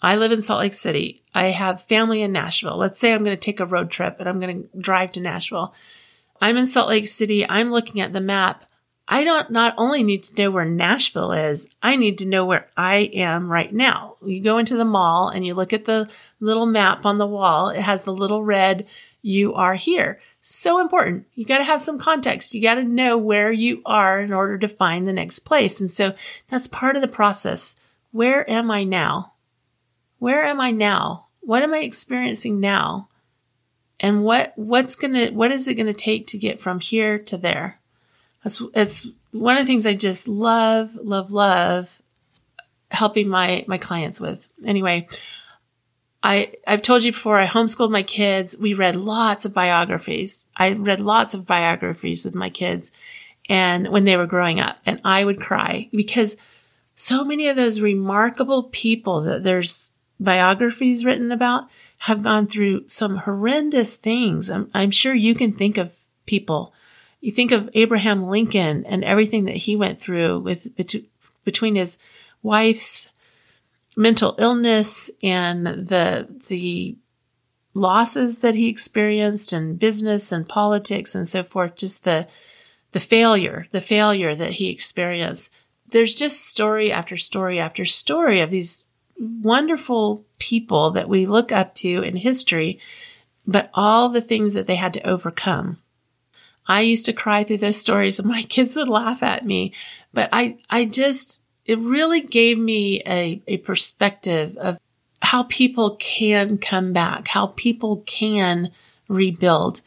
I 0.01 0.15
live 0.17 0.31
in 0.31 0.41
Salt 0.41 0.59
Lake 0.59 0.73
City. 0.73 1.23
I 1.33 1.45
have 1.45 1.83
family 1.83 2.21
in 2.21 2.31
Nashville. 2.31 2.77
Let's 2.77 2.99
say 2.99 3.11
I'm 3.11 3.23
going 3.23 3.35
to 3.35 3.41
take 3.41 3.59
a 3.59 3.65
road 3.65 3.89
trip 3.89 4.17
and 4.19 4.29
I'm 4.29 4.39
going 4.39 4.63
to 4.63 4.77
drive 4.77 5.13
to 5.13 5.21
Nashville. 5.21 5.73
I'm 6.41 6.57
in 6.57 6.65
Salt 6.65 6.89
Lake 6.89 7.07
City. 7.07 7.49
I'm 7.49 7.71
looking 7.71 8.01
at 8.01 8.13
the 8.13 8.21
map. 8.21 8.64
I 9.07 9.23
don't 9.23 9.51
not 9.51 9.75
only 9.77 10.01
need 10.01 10.23
to 10.23 10.35
know 10.35 10.49
where 10.51 10.65
Nashville 10.65 11.31
is, 11.31 11.67
I 11.83 11.95
need 11.95 12.17
to 12.19 12.25
know 12.25 12.43
where 12.43 12.67
I 12.75 13.09
am 13.13 13.51
right 13.51 13.71
now. 13.71 14.15
You 14.25 14.41
go 14.41 14.57
into 14.57 14.75
the 14.75 14.85
mall 14.85 15.29
and 15.29 15.45
you 15.45 15.53
look 15.53 15.73
at 15.73 15.85
the 15.85 16.09
little 16.39 16.65
map 16.65 17.05
on 17.05 17.19
the 17.19 17.27
wall. 17.27 17.69
It 17.69 17.81
has 17.81 18.01
the 18.01 18.13
little 18.13 18.43
red, 18.43 18.87
you 19.21 19.53
are 19.53 19.75
here. 19.75 20.19
So 20.41 20.79
important. 20.79 21.27
You 21.35 21.45
got 21.45 21.59
to 21.59 21.63
have 21.63 21.81
some 21.81 21.99
context. 21.99 22.53
You 22.53 22.61
got 22.61 22.75
to 22.75 22.83
know 22.83 23.17
where 23.17 23.51
you 23.51 23.81
are 23.85 24.19
in 24.19 24.33
order 24.33 24.57
to 24.57 24.67
find 24.67 25.07
the 25.07 25.13
next 25.13 25.39
place. 25.39 25.81
And 25.81 25.89
so 25.89 26.11
that's 26.47 26.67
part 26.67 26.95
of 26.95 27.01
the 27.01 27.07
process. 27.07 27.79
Where 28.11 28.49
am 28.49 28.71
I 28.71 28.83
now? 28.83 29.33
Where 30.19 30.45
am 30.45 30.59
I 30.61 30.71
now? 30.71 31.27
What 31.41 31.61
am 31.61 31.73
I 31.73 31.79
experiencing 31.79 32.59
now? 32.59 33.09
And 33.99 34.23
what, 34.23 34.53
what's 34.55 34.95
gonna, 34.95 35.31
what 35.31 35.51
is 35.51 35.67
it 35.67 35.75
gonna 35.75 35.93
take 35.93 36.27
to 36.27 36.37
get 36.37 36.59
from 36.59 36.79
here 36.79 37.17
to 37.19 37.37
there? 37.37 37.79
It's, 38.45 38.61
it's 38.73 39.07
one 39.31 39.57
of 39.57 39.63
the 39.63 39.67
things 39.67 39.85
I 39.85 39.95
just 39.95 40.27
love, 40.27 40.95
love, 40.95 41.31
love 41.31 42.01
helping 42.91 43.27
my, 43.27 43.65
my 43.67 43.77
clients 43.77 44.21
with. 44.21 44.47
Anyway, 44.63 45.07
I, 46.21 46.53
I've 46.65 46.81
told 46.81 47.03
you 47.03 47.11
before, 47.11 47.37
I 47.37 47.47
homeschooled 47.47 47.91
my 47.91 48.03
kids. 48.03 48.57
We 48.57 48.73
read 48.73 48.95
lots 48.95 49.45
of 49.45 49.53
biographies. 49.53 50.45
I 50.55 50.73
read 50.73 50.99
lots 50.99 51.33
of 51.33 51.45
biographies 51.45 52.23
with 52.23 52.35
my 52.35 52.49
kids 52.49 52.91
and 53.47 53.89
when 53.89 54.05
they 54.05 54.17
were 54.17 54.25
growing 54.25 54.59
up 54.59 54.77
and 54.85 54.99
I 55.03 55.23
would 55.23 55.39
cry 55.39 55.89
because 55.91 56.37
so 56.95 57.23
many 57.23 57.47
of 57.47 57.55
those 57.55 57.81
remarkable 57.81 58.63
people 58.63 59.21
that 59.21 59.43
there's 59.43 59.93
biographies 60.19 61.03
written 61.03 61.31
about 61.31 61.65
have 61.99 62.23
gone 62.23 62.47
through 62.47 62.87
some 62.87 63.17
horrendous 63.17 63.95
things. 63.97 64.49
I'm, 64.49 64.69
I'm 64.73 64.91
sure 64.91 65.13
you 65.13 65.35
can 65.35 65.51
think 65.51 65.77
of 65.77 65.91
people 66.25 66.73
you 67.25 67.31
think 67.31 67.51
of 67.51 67.71
Abraham 67.73 68.27
Lincoln 68.27 68.85
and 68.85 69.03
everything 69.03 69.45
that 69.45 69.55
he 69.55 69.75
went 69.75 69.99
through 69.99 70.39
with 70.41 70.67
between 71.43 71.75
his 71.75 71.97
wife's 72.43 73.11
mental 73.97 74.35
illness 74.37 75.09
and 75.23 75.65
the 75.65 76.27
the 76.49 76.95
losses 77.73 78.39
that 78.39 78.53
he 78.53 78.69
experienced 78.69 79.53
in 79.53 79.75
business 79.75 80.31
and 80.31 80.47
politics 80.47 81.15
and 81.15 81.27
so 81.27 81.43
forth, 81.43 81.75
just 81.75 82.03
the, 82.03 82.27
the 82.91 82.99
failure, 82.99 83.65
the 83.71 83.81
failure 83.81 84.35
that 84.35 84.53
he 84.53 84.69
experienced. 84.69 85.51
There's 85.89 86.13
just 86.13 86.45
story 86.45 86.91
after 86.91 87.17
story 87.17 87.59
after 87.59 87.85
story 87.85 88.39
of 88.39 88.51
these 88.51 88.85
wonderful 89.19 90.23
people 90.37 90.91
that 90.91 91.09
we 91.09 91.25
look 91.25 91.51
up 91.51 91.73
to 91.75 92.03
in 92.03 92.17
history, 92.17 92.79
but 93.47 93.71
all 93.73 94.09
the 94.09 94.21
things 94.21 94.53
that 94.53 94.67
they 94.67 94.75
had 94.75 94.93
to 94.93 95.07
overcome. 95.07 95.79
I 96.67 96.81
used 96.81 97.05
to 97.05 97.13
cry 97.13 97.43
through 97.43 97.57
those 97.57 97.77
stories 97.77 98.19
and 98.19 98.27
my 98.27 98.43
kids 98.49 98.75
would 98.75 98.89
laugh 98.89 99.23
at 99.23 99.45
me, 99.45 99.73
but 100.13 100.29
I, 100.31 100.57
I 100.69 100.85
just, 100.85 101.39
it 101.65 101.79
really 101.79 102.21
gave 102.21 102.57
me 102.57 103.01
a, 103.05 103.41
a 103.47 103.57
perspective 103.57 104.57
of 104.57 104.77
how 105.21 105.43
people 105.43 105.95
can 105.97 106.57
come 106.57 106.93
back, 106.93 107.29
how 107.29 107.47
people 107.47 108.03
can 108.05 108.71
rebuild. 109.07 109.81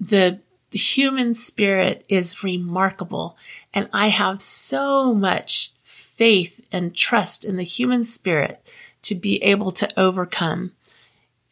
The 0.00 0.40
human 0.72 1.34
spirit 1.34 2.04
is 2.08 2.42
remarkable. 2.42 3.36
And 3.72 3.88
I 3.92 4.08
have 4.08 4.40
so 4.40 5.14
much 5.14 5.72
faith 5.82 6.60
and 6.72 6.94
trust 6.94 7.44
in 7.44 7.56
the 7.56 7.62
human 7.62 8.04
spirit 8.04 8.70
to 9.02 9.14
be 9.14 9.42
able 9.42 9.70
to 9.72 9.88
overcome. 9.98 10.72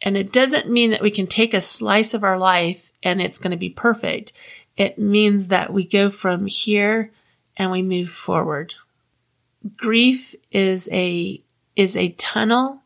And 0.01 0.15
it 0.15 0.31
doesn't 0.31 0.69
mean 0.69 0.91
that 0.91 1.01
we 1.01 1.11
can 1.11 1.27
take 1.27 1.53
a 1.53 1.61
slice 1.61 2.13
of 2.13 2.23
our 2.23 2.37
life 2.37 2.91
and 3.01 3.21
it's 3.21 3.39
going 3.39 3.51
to 3.51 3.57
be 3.57 3.69
perfect. 3.69 4.33
It 4.79 4.97
means 4.97 5.47
that 5.49 5.71
we 5.71 5.85
go 5.85 6.09
from 6.09 6.47
here 6.47 7.11
and 7.55 7.69
we 7.69 7.83
move 7.83 8.09
forward. 8.09 8.73
Grief 9.75 10.33
is 10.51 10.89
a, 10.91 11.43
is 11.75 11.95
a 11.95 12.09
tunnel, 12.13 12.81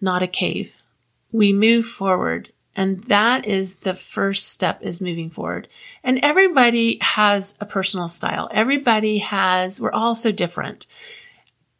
not 0.00 0.22
a 0.22 0.26
cave. 0.26 0.82
We 1.30 1.52
move 1.52 1.86
forward 1.86 2.52
and 2.76 3.02
that 3.04 3.46
is 3.46 3.76
the 3.76 3.94
first 3.94 4.48
step 4.48 4.82
is 4.82 5.00
moving 5.00 5.30
forward. 5.30 5.68
And 6.04 6.20
everybody 6.22 6.98
has 7.00 7.56
a 7.58 7.64
personal 7.64 8.06
style. 8.06 8.50
Everybody 8.52 9.18
has, 9.18 9.80
we're 9.80 9.92
all 9.92 10.14
so 10.14 10.30
different. 10.30 10.86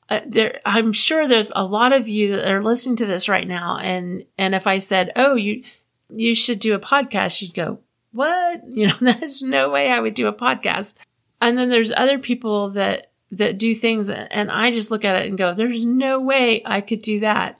Uh, 0.08 0.20
there, 0.26 0.60
I'm 0.64 0.92
sure 0.94 1.28
there's 1.28 1.52
a 1.54 1.64
lot 1.64 1.92
of 1.92 2.08
you 2.08 2.36
that 2.36 2.50
are 2.50 2.62
listening 2.62 2.96
to 2.96 3.06
this 3.06 3.28
right 3.28 3.46
now. 3.46 3.76
And, 3.76 4.24
and 4.38 4.54
if 4.54 4.66
I 4.66 4.78
said, 4.78 5.12
Oh, 5.16 5.34
you, 5.34 5.62
you 6.08 6.34
should 6.34 6.60
do 6.60 6.74
a 6.74 6.80
podcast, 6.80 7.42
you'd 7.42 7.54
go, 7.54 7.80
what? 8.16 8.62
You 8.68 8.88
know, 8.88 8.96
there's 9.00 9.42
no 9.42 9.70
way 9.70 9.90
I 9.90 10.00
would 10.00 10.14
do 10.14 10.26
a 10.26 10.32
podcast. 10.32 10.96
And 11.40 11.56
then 11.56 11.68
there's 11.68 11.92
other 11.92 12.18
people 12.18 12.70
that, 12.70 13.12
that 13.30 13.58
do 13.58 13.74
things 13.74 14.08
and 14.10 14.50
I 14.50 14.70
just 14.70 14.90
look 14.90 15.04
at 15.04 15.16
it 15.16 15.28
and 15.28 15.36
go, 15.36 15.54
there's 15.54 15.84
no 15.84 16.20
way 16.20 16.62
I 16.64 16.80
could 16.80 17.02
do 17.02 17.20
that 17.20 17.58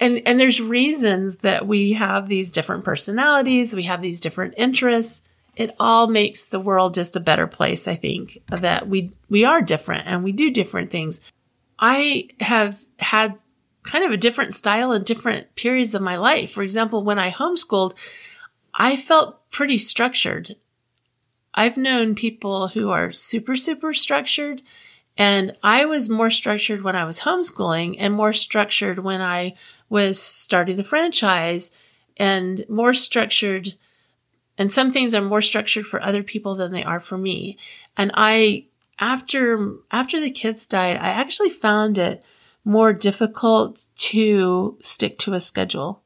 and 0.00 0.22
and 0.26 0.40
there's 0.40 0.60
reasons 0.60 1.36
that 1.38 1.66
we 1.66 1.92
have 1.92 2.28
these 2.28 2.50
different 2.50 2.82
personalities 2.82 3.74
we 3.76 3.84
have 3.84 4.02
these 4.02 4.18
different 4.18 4.54
interests 4.56 5.28
it 5.56 5.76
all 5.78 6.08
makes 6.08 6.46
the 6.46 6.58
world 6.58 6.94
just 6.94 7.14
a 7.14 7.20
better 7.20 7.46
place 7.46 7.86
i 7.86 7.94
think 7.94 8.38
that 8.48 8.88
we 8.88 9.12
we 9.28 9.44
are 9.44 9.60
different 9.60 10.06
and 10.06 10.24
we 10.24 10.32
do 10.32 10.50
different 10.50 10.90
things 10.90 11.20
i 11.78 12.26
have 12.40 12.80
had 12.98 13.36
kind 13.82 14.04
of 14.04 14.10
a 14.10 14.16
different 14.16 14.52
style 14.52 14.92
in 14.92 15.02
different 15.04 15.54
periods 15.54 15.94
of 15.94 16.02
my 16.02 16.16
life 16.16 16.50
for 16.50 16.62
example 16.62 17.04
when 17.04 17.18
i 17.18 17.30
homeschooled 17.30 17.92
i 18.74 18.96
felt 18.96 19.50
pretty 19.50 19.78
structured 19.78 20.56
i've 21.54 21.76
known 21.76 22.14
people 22.14 22.68
who 22.68 22.90
are 22.90 23.12
super 23.12 23.56
super 23.56 23.92
structured 23.92 24.62
and 25.20 25.54
I 25.62 25.84
was 25.84 26.08
more 26.08 26.30
structured 26.30 26.82
when 26.82 26.96
I 26.96 27.04
was 27.04 27.20
homeschooling 27.20 27.96
and 27.98 28.14
more 28.14 28.32
structured 28.32 29.00
when 29.00 29.20
I 29.20 29.52
was 29.90 30.18
starting 30.18 30.76
the 30.76 30.84
franchise 30.84 31.76
and 32.16 32.64
more 32.70 32.94
structured. 32.94 33.74
And 34.56 34.72
some 34.72 34.90
things 34.90 35.14
are 35.14 35.20
more 35.20 35.42
structured 35.42 35.86
for 35.86 36.02
other 36.02 36.22
people 36.22 36.54
than 36.54 36.72
they 36.72 36.84
are 36.84 37.00
for 37.00 37.18
me. 37.18 37.58
And 37.98 38.10
I, 38.14 38.64
after, 38.98 39.74
after 39.90 40.20
the 40.20 40.30
kids 40.30 40.64
died, 40.64 40.96
I 40.96 41.08
actually 41.08 41.50
found 41.50 41.98
it 41.98 42.24
more 42.64 42.94
difficult 42.94 43.88
to 43.96 44.78
stick 44.80 45.18
to 45.18 45.34
a 45.34 45.40
schedule. 45.40 46.02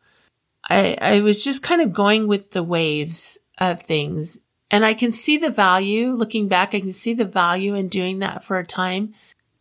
I, 0.68 0.96
I 1.00 1.20
was 1.20 1.44
just 1.44 1.62
kind 1.62 1.80
of 1.80 1.92
going 1.92 2.26
with 2.26 2.50
the 2.50 2.62
waves 2.62 3.38
of 3.58 3.82
things. 3.82 4.38
And 4.70 4.84
I 4.84 4.94
can 4.94 5.12
see 5.12 5.36
the 5.36 5.50
value 5.50 6.12
looking 6.12 6.48
back. 6.48 6.74
I 6.74 6.80
can 6.80 6.90
see 6.90 7.14
the 7.14 7.24
value 7.24 7.74
in 7.74 7.88
doing 7.88 8.20
that 8.20 8.42
for 8.44 8.58
a 8.58 8.66
time. 8.66 9.14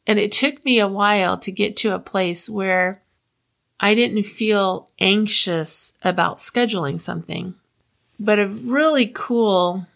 And 0.08 0.20
it 0.20 0.32
took 0.32 0.64
me 0.66 0.80
a 0.80 0.88
while 0.88 1.38
to 1.40 1.52
get 1.52 1.78
to 1.78 1.94
a 1.94 2.00
place 2.00 2.50
where 2.50 3.02
I 3.80 3.96
didn't 3.96 4.24
feel 4.24 4.90
anxious 5.00 5.94
about 6.02 6.38
scheduling 6.38 7.00
something. 7.00 7.56
But 8.20 8.40
a 8.40 8.48
really 8.48 9.12
cool 9.14 9.88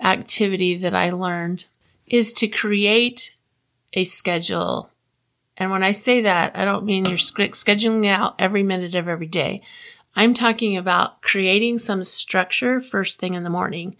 activity 0.00 0.76
that 0.78 0.94
I 0.94 1.10
learned 1.10 1.66
is 2.06 2.32
to 2.34 2.48
create 2.48 3.34
a 3.92 4.04
schedule. 4.04 4.90
And 5.56 5.70
when 5.70 5.82
I 5.82 5.92
say 5.92 6.22
that, 6.22 6.56
I 6.56 6.64
don't 6.64 6.84
mean 6.84 7.04
you're 7.04 7.16
scheduling 7.16 8.06
out 8.06 8.34
every 8.38 8.62
minute 8.62 8.94
of 8.94 9.08
every 9.08 9.26
day. 9.26 9.60
I'm 10.18 10.34
talking 10.34 10.76
about 10.76 11.22
creating 11.22 11.78
some 11.78 12.02
structure 12.02 12.80
first 12.80 13.18
thing 13.18 13.34
in 13.34 13.44
the 13.44 13.50
morning. 13.50 13.96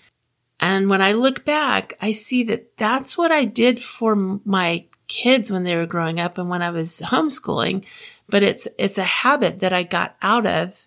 And 0.60 0.90
when 0.90 1.00
I 1.00 1.12
look 1.12 1.44
back, 1.44 1.96
I 2.00 2.12
see 2.12 2.42
that 2.44 2.76
that's 2.76 3.16
what 3.16 3.30
I 3.30 3.44
did 3.44 3.80
for 3.80 4.16
my 4.44 4.84
kids 5.06 5.50
when 5.50 5.62
they 5.62 5.76
were 5.76 5.86
growing 5.86 6.20
up 6.20 6.36
and 6.36 6.50
when 6.50 6.60
I 6.60 6.70
was 6.70 7.00
homeschooling 7.06 7.84
but 8.28 8.42
it's, 8.42 8.68
it's 8.78 8.98
a 8.98 9.04
habit 9.04 9.60
that 9.60 9.72
I 9.72 9.82
got 9.82 10.16
out 10.20 10.46
of 10.46 10.84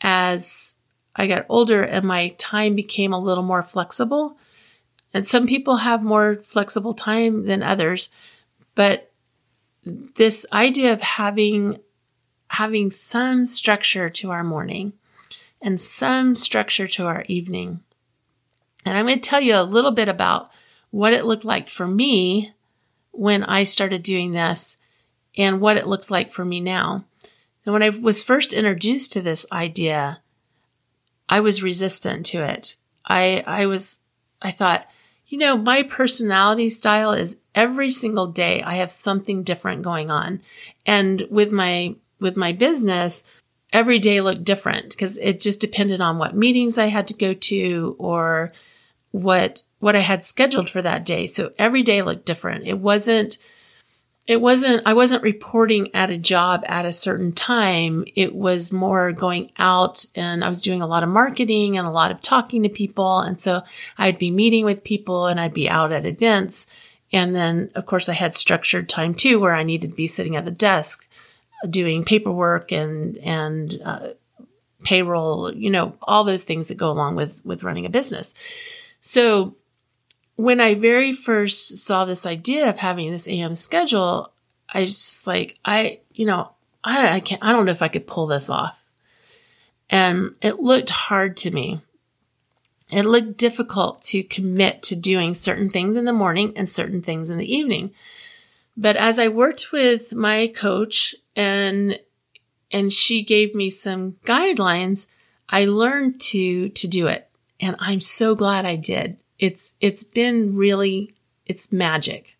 as 0.00 0.74
I 1.14 1.26
got 1.26 1.46
older 1.48 1.82
and 1.82 2.04
my 2.04 2.34
time 2.38 2.74
became 2.74 3.12
a 3.12 3.20
little 3.20 3.44
more 3.44 3.62
flexible. 3.62 4.38
And 5.12 5.24
some 5.24 5.46
people 5.46 5.76
have 5.76 6.02
more 6.02 6.42
flexible 6.48 6.92
time 6.92 7.46
than 7.46 7.62
others, 7.62 8.10
but 8.74 9.12
this 9.84 10.44
idea 10.52 10.92
of 10.92 11.00
having, 11.00 11.78
having 12.54 12.90
some 12.90 13.46
structure 13.46 14.08
to 14.10 14.30
our 14.30 14.44
morning 14.44 14.92
and 15.60 15.80
some 15.80 16.36
structure 16.36 16.86
to 16.86 17.06
our 17.06 17.24
evening. 17.26 17.80
And 18.84 18.96
I'm 18.96 19.06
going 19.06 19.20
to 19.20 19.28
tell 19.28 19.40
you 19.40 19.54
a 19.56 19.62
little 19.62 19.92
bit 19.92 20.08
about 20.08 20.50
what 20.90 21.12
it 21.12 21.24
looked 21.24 21.44
like 21.44 21.68
for 21.68 21.86
me 21.86 22.52
when 23.10 23.42
I 23.44 23.62
started 23.62 24.02
doing 24.02 24.32
this 24.32 24.76
and 25.36 25.60
what 25.60 25.76
it 25.76 25.86
looks 25.86 26.10
like 26.10 26.32
for 26.32 26.44
me 26.44 26.60
now. 26.60 27.04
And 27.64 27.72
when 27.72 27.82
I 27.82 27.88
was 27.88 28.22
first 28.22 28.52
introduced 28.52 29.12
to 29.14 29.20
this 29.20 29.46
idea, 29.50 30.20
I 31.28 31.40
was 31.40 31.62
resistant 31.62 32.26
to 32.26 32.42
it. 32.42 32.76
I, 33.06 33.42
I 33.46 33.66
was, 33.66 34.00
I 34.42 34.50
thought, 34.50 34.90
you 35.26 35.38
know, 35.38 35.56
my 35.56 35.82
personality 35.82 36.68
style 36.68 37.12
is 37.12 37.38
every 37.54 37.90
single 37.90 38.26
day 38.26 38.62
I 38.62 38.74
have 38.74 38.90
something 38.90 39.42
different 39.42 39.82
going 39.82 40.10
on. 40.10 40.42
And 40.84 41.26
with 41.30 41.50
my, 41.50 41.96
with 42.24 42.36
my 42.36 42.50
business, 42.50 43.22
every 43.72 44.00
day 44.00 44.20
looked 44.20 44.42
different 44.42 44.90
because 44.90 45.18
it 45.18 45.38
just 45.38 45.60
depended 45.60 46.00
on 46.00 46.18
what 46.18 46.34
meetings 46.34 46.78
I 46.78 46.86
had 46.86 47.06
to 47.08 47.14
go 47.14 47.34
to 47.34 47.94
or 47.98 48.50
what, 49.12 49.62
what 49.78 49.94
I 49.94 50.00
had 50.00 50.24
scheduled 50.24 50.70
for 50.70 50.82
that 50.82 51.04
day. 51.04 51.26
So 51.26 51.52
every 51.58 51.82
day 51.82 52.02
looked 52.02 52.24
different. 52.24 52.66
It 52.66 52.78
wasn't, 52.78 53.38
it 54.26 54.40
wasn't, 54.40 54.82
I 54.86 54.94
wasn't 54.94 55.22
reporting 55.22 55.94
at 55.94 56.10
a 56.10 56.16
job 56.16 56.64
at 56.66 56.86
a 56.86 56.92
certain 56.92 57.32
time. 57.32 58.04
It 58.16 58.34
was 58.34 58.72
more 58.72 59.12
going 59.12 59.52
out 59.58 60.06
and 60.14 60.42
I 60.42 60.48
was 60.48 60.62
doing 60.62 60.80
a 60.80 60.86
lot 60.86 61.02
of 61.02 61.10
marketing 61.10 61.76
and 61.76 61.86
a 61.86 61.92
lot 61.92 62.10
of 62.10 62.22
talking 62.22 62.62
to 62.62 62.68
people. 62.68 63.20
And 63.20 63.38
so 63.38 63.62
I'd 63.98 64.18
be 64.18 64.30
meeting 64.30 64.64
with 64.64 64.82
people 64.82 65.26
and 65.26 65.38
I'd 65.38 65.54
be 65.54 65.68
out 65.68 65.92
at 65.92 66.06
events. 66.06 66.66
And 67.12 67.34
then, 67.34 67.70
of 67.74 67.86
course, 67.86 68.08
I 68.08 68.14
had 68.14 68.34
structured 68.34 68.88
time 68.88 69.14
too, 69.14 69.38
where 69.38 69.54
I 69.54 69.62
needed 69.62 69.90
to 69.90 69.96
be 69.96 70.06
sitting 70.06 70.36
at 70.36 70.44
the 70.44 70.50
desk 70.50 71.08
doing 71.68 72.04
paperwork 72.04 72.72
and, 72.72 73.16
and, 73.18 73.80
uh, 73.84 74.08
payroll, 74.84 75.52
you 75.54 75.70
know, 75.70 75.96
all 76.02 76.24
those 76.24 76.44
things 76.44 76.68
that 76.68 76.76
go 76.76 76.90
along 76.90 77.16
with, 77.16 77.44
with 77.44 77.62
running 77.62 77.86
a 77.86 77.90
business. 77.90 78.34
So 79.00 79.56
when 80.36 80.60
I 80.60 80.74
very 80.74 81.12
first 81.12 81.78
saw 81.78 82.04
this 82.04 82.26
idea 82.26 82.68
of 82.68 82.78
having 82.78 83.10
this 83.10 83.28
AM 83.28 83.54
schedule, 83.54 84.32
I 84.68 84.80
was 84.80 84.90
just 84.90 85.26
like, 85.26 85.58
I, 85.64 86.00
you 86.12 86.26
know, 86.26 86.50
I, 86.82 87.16
I 87.16 87.20
can't, 87.20 87.42
I 87.42 87.52
don't 87.52 87.66
know 87.66 87.72
if 87.72 87.82
I 87.82 87.88
could 87.88 88.06
pull 88.06 88.26
this 88.26 88.50
off. 88.50 88.82
And 89.90 90.34
it 90.40 90.60
looked 90.60 90.90
hard 90.90 91.36
to 91.38 91.50
me. 91.50 91.80
It 92.90 93.04
looked 93.04 93.36
difficult 93.36 94.02
to 94.02 94.22
commit 94.22 94.82
to 94.84 94.96
doing 94.96 95.34
certain 95.34 95.70
things 95.70 95.96
in 95.96 96.04
the 96.04 96.12
morning 96.12 96.52
and 96.56 96.68
certain 96.68 97.02
things 97.02 97.30
in 97.30 97.38
the 97.38 97.52
evening. 97.52 97.92
But 98.76 98.96
as 98.96 99.18
I 99.18 99.28
worked 99.28 99.72
with 99.72 100.14
my 100.14 100.48
coach 100.48 101.14
and, 101.36 101.98
and 102.70 102.92
she 102.92 103.22
gave 103.22 103.54
me 103.54 103.70
some 103.70 104.12
guidelines, 104.24 105.06
I 105.48 105.64
learned 105.66 106.20
to, 106.22 106.68
to 106.70 106.88
do 106.88 107.06
it. 107.06 107.28
And 107.60 107.76
I'm 107.78 108.00
so 108.00 108.34
glad 108.34 108.66
I 108.66 108.76
did 108.76 109.18
it's, 109.38 109.74
it's 109.80 110.04
been 110.04 110.56
really, 110.56 111.14
it's 111.44 111.72
magic. 111.72 112.36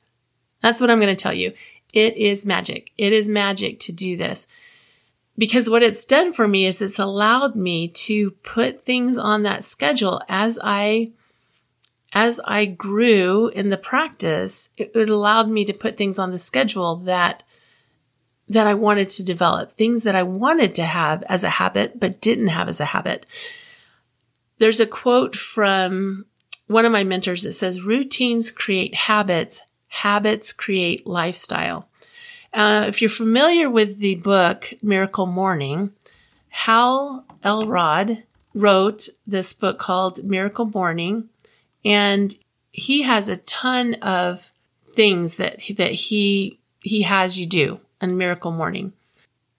That's 0.63 0.81
what 0.81 0.91
I'm 0.91 0.99
going 0.99 1.09
to 1.09 1.17
tell 1.17 1.35
you. 1.35 1.53
It 1.93 2.17
is 2.17 2.47
magic. 2.47 2.93
It 2.97 3.13
is 3.13 3.29
magic 3.29 3.81
to 3.81 3.93
do 3.93 4.17
this. 4.17 4.47
because 5.37 5.69
what 5.69 5.83
it's 5.83 6.05
done 6.05 6.33
for 6.33 6.47
me 6.47 6.67
is 6.67 6.81
it's 6.81 6.99
allowed 6.99 7.57
me 7.57 7.89
to 7.89 8.31
put 8.31 8.85
things 8.85 9.19
on 9.19 9.43
that 9.43 9.65
schedule 9.65 10.23
as 10.29 10.59
I 10.63 11.13
as 12.17 12.41
I 12.45 12.67
grew 12.67 13.49
in 13.49 13.71
the 13.71 13.77
practice, 13.77 14.71
it, 14.77 14.93
it 14.95 15.11
allowed 15.11 15.49
me 15.49 15.65
to 15.65 15.73
put 15.73 15.97
things 15.97 16.17
on 16.17 16.31
the 16.31 16.39
schedule 16.39 16.95
that 16.97 17.43
that 18.49 18.67
I 18.67 18.75
wanted 18.75 19.09
to 19.11 19.25
develop, 19.25 19.71
things 19.71 20.03
that 20.03 20.15
I 20.15 20.23
wanted 20.23 20.75
to 20.77 20.85
have 20.85 21.23
as 21.25 21.45
a 21.45 21.51
habit, 21.51 21.99
but 21.99 22.21
didn't 22.21 22.49
have 22.49 22.69
as 22.69 22.81
a 22.81 22.87
habit. 22.87 23.27
There's 24.59 24.81
a 24.81 24.87
quote 24.87 25.35
from 25.35 26.27
one 26.67 26.85
of 26.85 26.93
my 26.93 27.05
mentors 27.05 27.43
that 27.43 27.55
says, 27.55 27.83
routines 27.83 28.51
create 28.51 28.95
habits, 28.95 29.63
habits 29.89 30.53
create 30.53 31.07
lifestyle. 31.07 31.89
Uh, 32.53 32.85
if 32.87 33.01
you're 33.01 33.11
familiar 33.11 33.69
with 33.69 33.99
the 33.99 34.15
book 34.17 34.73
Miracle 34.83 35.27
Morning, 35.27 35.93
Hal 36.51 37.25
Elrod 37.43 38.23
wrote 38.55 39.09
this 39.27 39.53
book 39.53 39.79
called 39.79 40.23
Miracle 40.23 40.67
Morning, 40.67 41.29
and 41.85 42.37
he 42.71 43.03
has 43.03 43.29
a 43.29 43.39
ton 43.39 43.95
of 43.95 44.53
things 44.93 45.37
that 45.37 45.61
that 45.77 45.93
he 45.93 46.61
he 46.81 47.03
has 47.03 47.39
you 47.39 47.47
do 47.47 47.81
on 48.05 48.17
Miracle 48.17 48.53
Morning. 48.53 48.93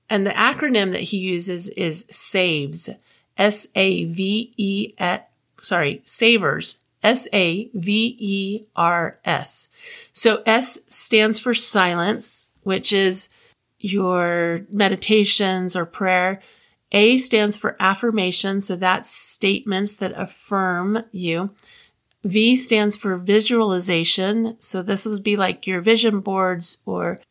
And 0.10 0.25
the 0.25 0.31
acronym 0.31 0.91
that 0.91 1.01
he 1.01 1.17
uses 1.17 1.67
is 1.69 2.05
SAVES, 2.10 2.91
S 3.38 3.67
A 3.75 4.05
V 4.05 4.53
E 4.55 4.93
sorry, 5.62 6.01
SAVERS, 6.05 6.84
S 7.03 7.27
A 7.34 7.69
V 7.73 8.15
E 8.19 8.65
R 8.75 9.19
S. 9.25 9.67
So 10.13 10.41
S 10.45 10.79
stands 10.88 11.39
for 11.39 11.53
silence, 11.53 12.51
which 12.63 12.93
is 12.93 13.29
your 13.79 14.65
meditations 14.71 15.75
or 15.75 15.86
prayer. 15.86 16.41
A 16.91 17.17
stands 17.17 17.58
for 17.58 17.75
affirmation. 17.79 18.62
So 18.62 18.75
that's 18.75 19.10
statements 19.10 19.95
that 19.97 20.13
affirm 20.15 21.03
you. 21.12 21.51
V 22.23 22.55
stands 22.55 22.95
for 22.95 23.17
visualization. 23.17 24.55
So 24.60 24.81
this 24.81 25.05
would 25.05 25.23
be 25.23 25.36
like 25.36 25.67
your 25.67 25.81
vision 25.81 26.21
boards 26.21 26.81
or 26.86 27.21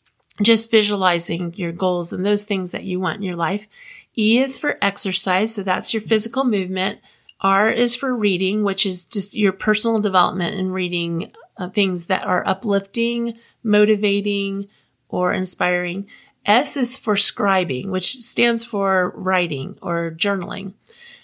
just 0.43 0.71
visualizing 0.71 1.55
your 1.57 1.73
goals 1.73 2.13
and 2.13 2.25
those 2.25 2.45
things 2.45 2.73
that 2.73 2.85
you 2.85 2.99
want 2.99 3.17
in 3.17 3.23
your 3.23 3.37
life. 3.37 3.69
E 4.17 4.39
is 4.39 4.59
for 4.59 4.79
exercise. 4.83 5.55
So 5.55 5.63
that's 5.63 5.93
your 5.93 6.03
physical 6.03 6.45
movement. 6.45 7.01
R 7.41 7.71
is 7.71 7.95
for 7.95 8.15
reading, 8.15 8.63
which 8.65 8.87
is 8.87 9.05
just 9.05 9.35
your 9.35 9.53
personal 9.53 9.99
development 9.99 10.59
and 10.59 10.73
reading 10.73 11.33
uh, 11.57 11.69
things 11.69 12.07
that 12.07 12.25
are 12.25 12.47
uplifting, 12.47 13.35
motivating, 13.63 14.69
or 15.09 15.33
inspiring. 15.33 16.07
S 16.47 16.77
is 16.77 16.99
for 16.99 17.15
scribing, 17.15 17.89
which 17.89 18.17
stands 18.17 18.65
for 18.65 19.13
writing 19.17 19.79
or 19.81 20.15
journaling. 20.17 20.75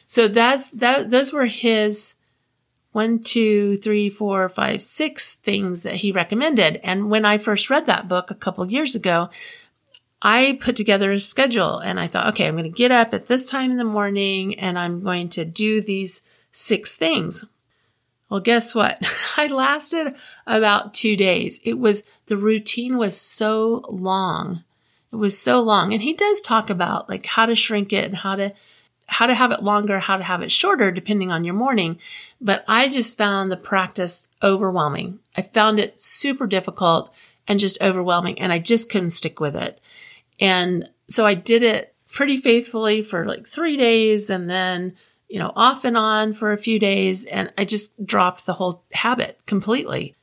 So 0.06 0.28
that's 0.28 0.70
that. 0.70 1.10
Those 1.10 1.32
were 1.32 1.46
his 1.46 2.14
one, 2.92 3.20
two, 3.20 3.76
three, 3.76 4.10
four, 4.10 4.48
five, 4.48 4.82
six 4.82 5.34
things 5.34 5.82
that 5.82 5.96
he 5.96 6.10
recommended. 6.10 6.80
And 6.82 7.10
when 7.10 7.24
I 7.24 7.38
first 7.38 7.70
read 7.70 7.86
that 7.86 8.08
book 8.08 8.30
a 8.30 8.34
couple 8.34 8.68
years 8.70 8.94
ago, 8.94 9.30
I 10.22 10.58
put 10.60 10.76
together 10.76 11.12
a 11.12 11.20
schedule 11.20 11.78
and 11.78 11.98
I 11.98 12.06
thought, 12.06 12.26
okay, 12.28 12.46
I'm 12.46 12.54
going 12.54 12.64
to 12.64 12.70
get 12.70 12.90
up 12.90 13.14
at 13.14 13.26
this 13.26 13.46
time 13.46 13.70
in 13.70 13.76
the 13.78 13.84
morning 13.84 14.58
and 14.58 14.78
I'm 14.78 15.02
going 15.02 15.28
to 15.30 15.44
do 15.44 15.80
these 15.80 16.22
six 16.52 16.96
things. 16.96 17.44
Well, 18.28 18.40
guess 18.40 18.74
what? 18.74 19.02
I 19.36 19.46
lasted 19.46 20.14
about 20.46 20.92
two 20.92 21.16
days. 21.16 21.60
It 21.64 21.78
was, 21.78 22.02
the 22.26 22.36
routine 22.36 22.98
was 22.98 23.18
so 23.18 23.84
long. 23.88 24.64
It 25.12 25.16
was 25.16 25.38
so 25.38 25.60
long. 25.60 25.92
And 25.92 26.02
he 26.02 26.12
does 26.12 26.40
talk 26.40 26.70
about 26.70 27.08
like 27.08 27.26
how 27.26 27.46
to 27.46 27.54
shrink 27.54 27.92
it 27.92 28.04
and 28.04 28.16
how 28.16 28.36
to 28.36 28.52
how 29.10 29.26
to 29.26 29.34
have 29.34 29.50
it 29.50 29.62
longer, 29.62 29.98
how 29.98 30.16
to 30.16 30.22
have 30.22 30.40
it 30.40 30.52
shorter, 30.52 30.92
depending 30.92 31.32
on 31.32 31.42
your 31.42 31.54
morning. 31.54 31.98
But 32.40 32.64
I 32.68 32.88
just 32.88 33.18
found 33.18 33.50
the 33.50 33.56
practice 33.56 34.28
overwhelming. 34.40 35.18
I 35.36 35.42
found 35.42 35.80
it 35.80 36.00
super 36.00 36.46
difficult 36.46 37.12
and 37.48 37.58
just 37.58 37.82
overwhelming, 37.82 38.40
and 38.40 38.52
I 38.52 38.60
just 38.60 38.88
couldn't 38.88 39.10
stick 39.10 39.40
with 39.40 39.56
it. 39.56 39.80
And 40.38 40.88
so 41.08 41.26
I 41.26 41.34
did 41.34 41.64
it 41.64 41.92
pretty 42.08 42.36
faithfully 42.36 43.02
for 43.02 43.26
like 43.26 43.48
three 43.48 43.76
days 43.76 44.30
and 44.30 44.48
then, 44.48 44.94
you 45.28 45.40
know, 45.40 45.52
off 45.56 45.84
and 45.84 45.96
on 45.96 46.32
for 46.32 46.52
a 46.52 46.58
few 46.58 46.78
days. 46.78 47.24
And 47.24 47.52
I 47.58 47.64
just 47.64 48.06
dropped 48.06 48.46
the 48.46 48.54
whole 48.54 48.84
habit 48.92 49.40
completely. 49.44 50.14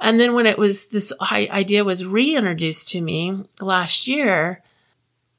And 0.00 0.18
then 0.18 0.32
when 0.32 0.46
it 0.46 0.56
was 0.56 0.86
this 0.86 1.12
idea 1.20 1.84
was 1.84 2.06
reintroduced 2.06 2.88
to 2.88 3.02
me 3.02 3.44
last 3.60 4.08
year, 4.08 4.62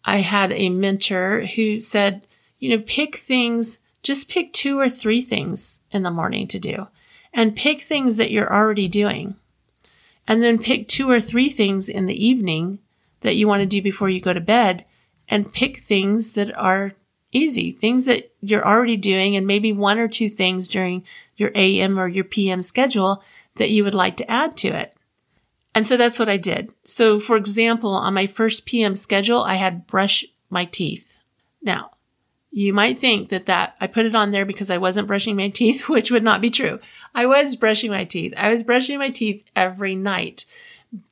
I 0.05 0.17
had 0.17 0.51
a 0.51 0.69
mentor 0.69 1.47
who 1.55 1.79
said, 1.79 2.27
you 2.61 2.69
know, 2.69 2.81
pick 2.87 3.17
things, 3.17 3.79
just 4.03 4.29
pick 4.29 4.53
two 4.53 4.79
or 4.79 4.89
three 4.89 5.21
things 5.21 5.81
in 5.91 6.03
the 6.03 6.11
morning 6.11 6.47
to 6.47 6.59
do 6.59 6.87
and 7.33 7.55
pick 7.55 7.81
things 7.81 8.15
that 8.15 8.31
you're 8.31 8.53
already 8.53 8.87
doing. 8.87 9.35
And 10.27 10.41
then 10.41 10.59
pick 10.59 10.87
two 10.87 11.09
or 11.09 11.19
three 11.19 11.49
things 11.49 11.89
in 11.89 12.05
the 12.05 12.25
evening 12.25 12.79
that 13.21 13.35
you 13.35 13.47
want 13.47 13.61
to 13.61 13.65
do 13.65 13.81
before 13.81 14.09
you 14.09 14.21
go 14.21 14.31
to 14.31 14.39
bed 14.39 14.85
and 15.27 15.51
pick 15.51 15.77
things 15.77 16.33
that 16.33 16.55
are 16.55 16.93
easy, 17.31 17.71
things 17.71 18.05
that 18.05 18.31
you're 18.41 18.65
already 18.65 18.97
doing 18.97 19.35
and 19.35 19.47
maybe 19.47 19.73
one 19.73 19.97
or 19.97 20.07
two 20.07 20.29
things 20.29 20.67
during 20.67 21.03
your 21.37 21.51
AM 21.55 21.99
or 21.99 22.07
your 22.07 22.23
PM 22.23 22.61
schedule 22.61 23.23
that 23.55 23.71
you 23.71 23.83
would 23.83 23.95
like 23.95 24.17
to 24.17 24.29
add 24.29 24.55
to 24.57 24.67
it. 24.67 24.95
And 25.73 25.87
so 25.87 25.97
that's 25.97 26.19
what 26.19 26.29
I 26.29 26.37
did. 26.37 26.71
So 26.83 27.19
for 27.19 27.37
example, 27.37 27.91
on 27.91 28.13
my 28.13 28.27
first 28.27 28.65
PM 28.65 28.95
schedule, 28.95 29.41
I 29.41 29.55
had 29.55 29.87
brush 29.87 30.25
my 30.49 30.65
teeth. 30.65 31.17
Now, 31.61 31.90
you 32.51 32.73
might 32.73 32.99
think 32.99 33.29
that 33.29 33.45
that 33.45 33.75
I 33.79 33.87
put 33.87 34.05
it 34.05 34.13
on 34.13 34.31
there 34.31 34.45
because 34.45 34.69
I 34.69 34.77
wasn't 34.77 35.07
brushing 35.07 35.37
my 35.37 35.49
teeth, 35.49 35.87
which 35.89 36.11
would 36.11 36.23
not 36.23 36.41
be 36.41 36.49
true. 36.49 36.79
I 37.15 37.25
was 37.25 37.55
brushing 37.55 37.91
my 37.91 38.03
teeth. 38.03 38.33
I 38.37 38.51
was 38.51 38.63
brushing 38.63 38.99
my 38.99 39.09
teeth 39.09 39.43
every 39.55 39.95
night. 39.95 40.45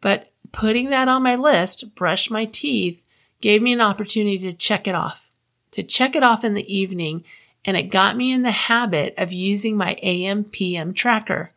But 0.02 0.32
putting 0.52 0.89
that 0.89 1.08
on 1.08 1.23
my 1.23 1.36
list, 1.36 1.95
brush 1.95 2.30
my 2.30 2.45
teeth, 2.45 3.04
gave 3.39 3.62
me 3.62 3.71
an 3.71 3.82
opportunity 3.82 4.39
to 4.39 4.54
check 4.54 4.88
it 4.88 4.95
off, 4.95 5.32
to 5.71 5.82
check 5.82 6.15
it 6.15 6.23
off 6.23 6.43
in 6.43 6.54
the 6.54 6.73
evening. 6.73 7.23
And 7.63 7.78
it 7.78 7.84
got 7.84 8.17
me 8.17 8.32
in 8.34 8.41
the 8.41 8.52
habit 8.52 9.13
of 9.17 9.32
using 9.32 9.78
my 9.78 9.97
AM 10.02 10.43
PM 10.43 10.93
tracker. 10.93 11.52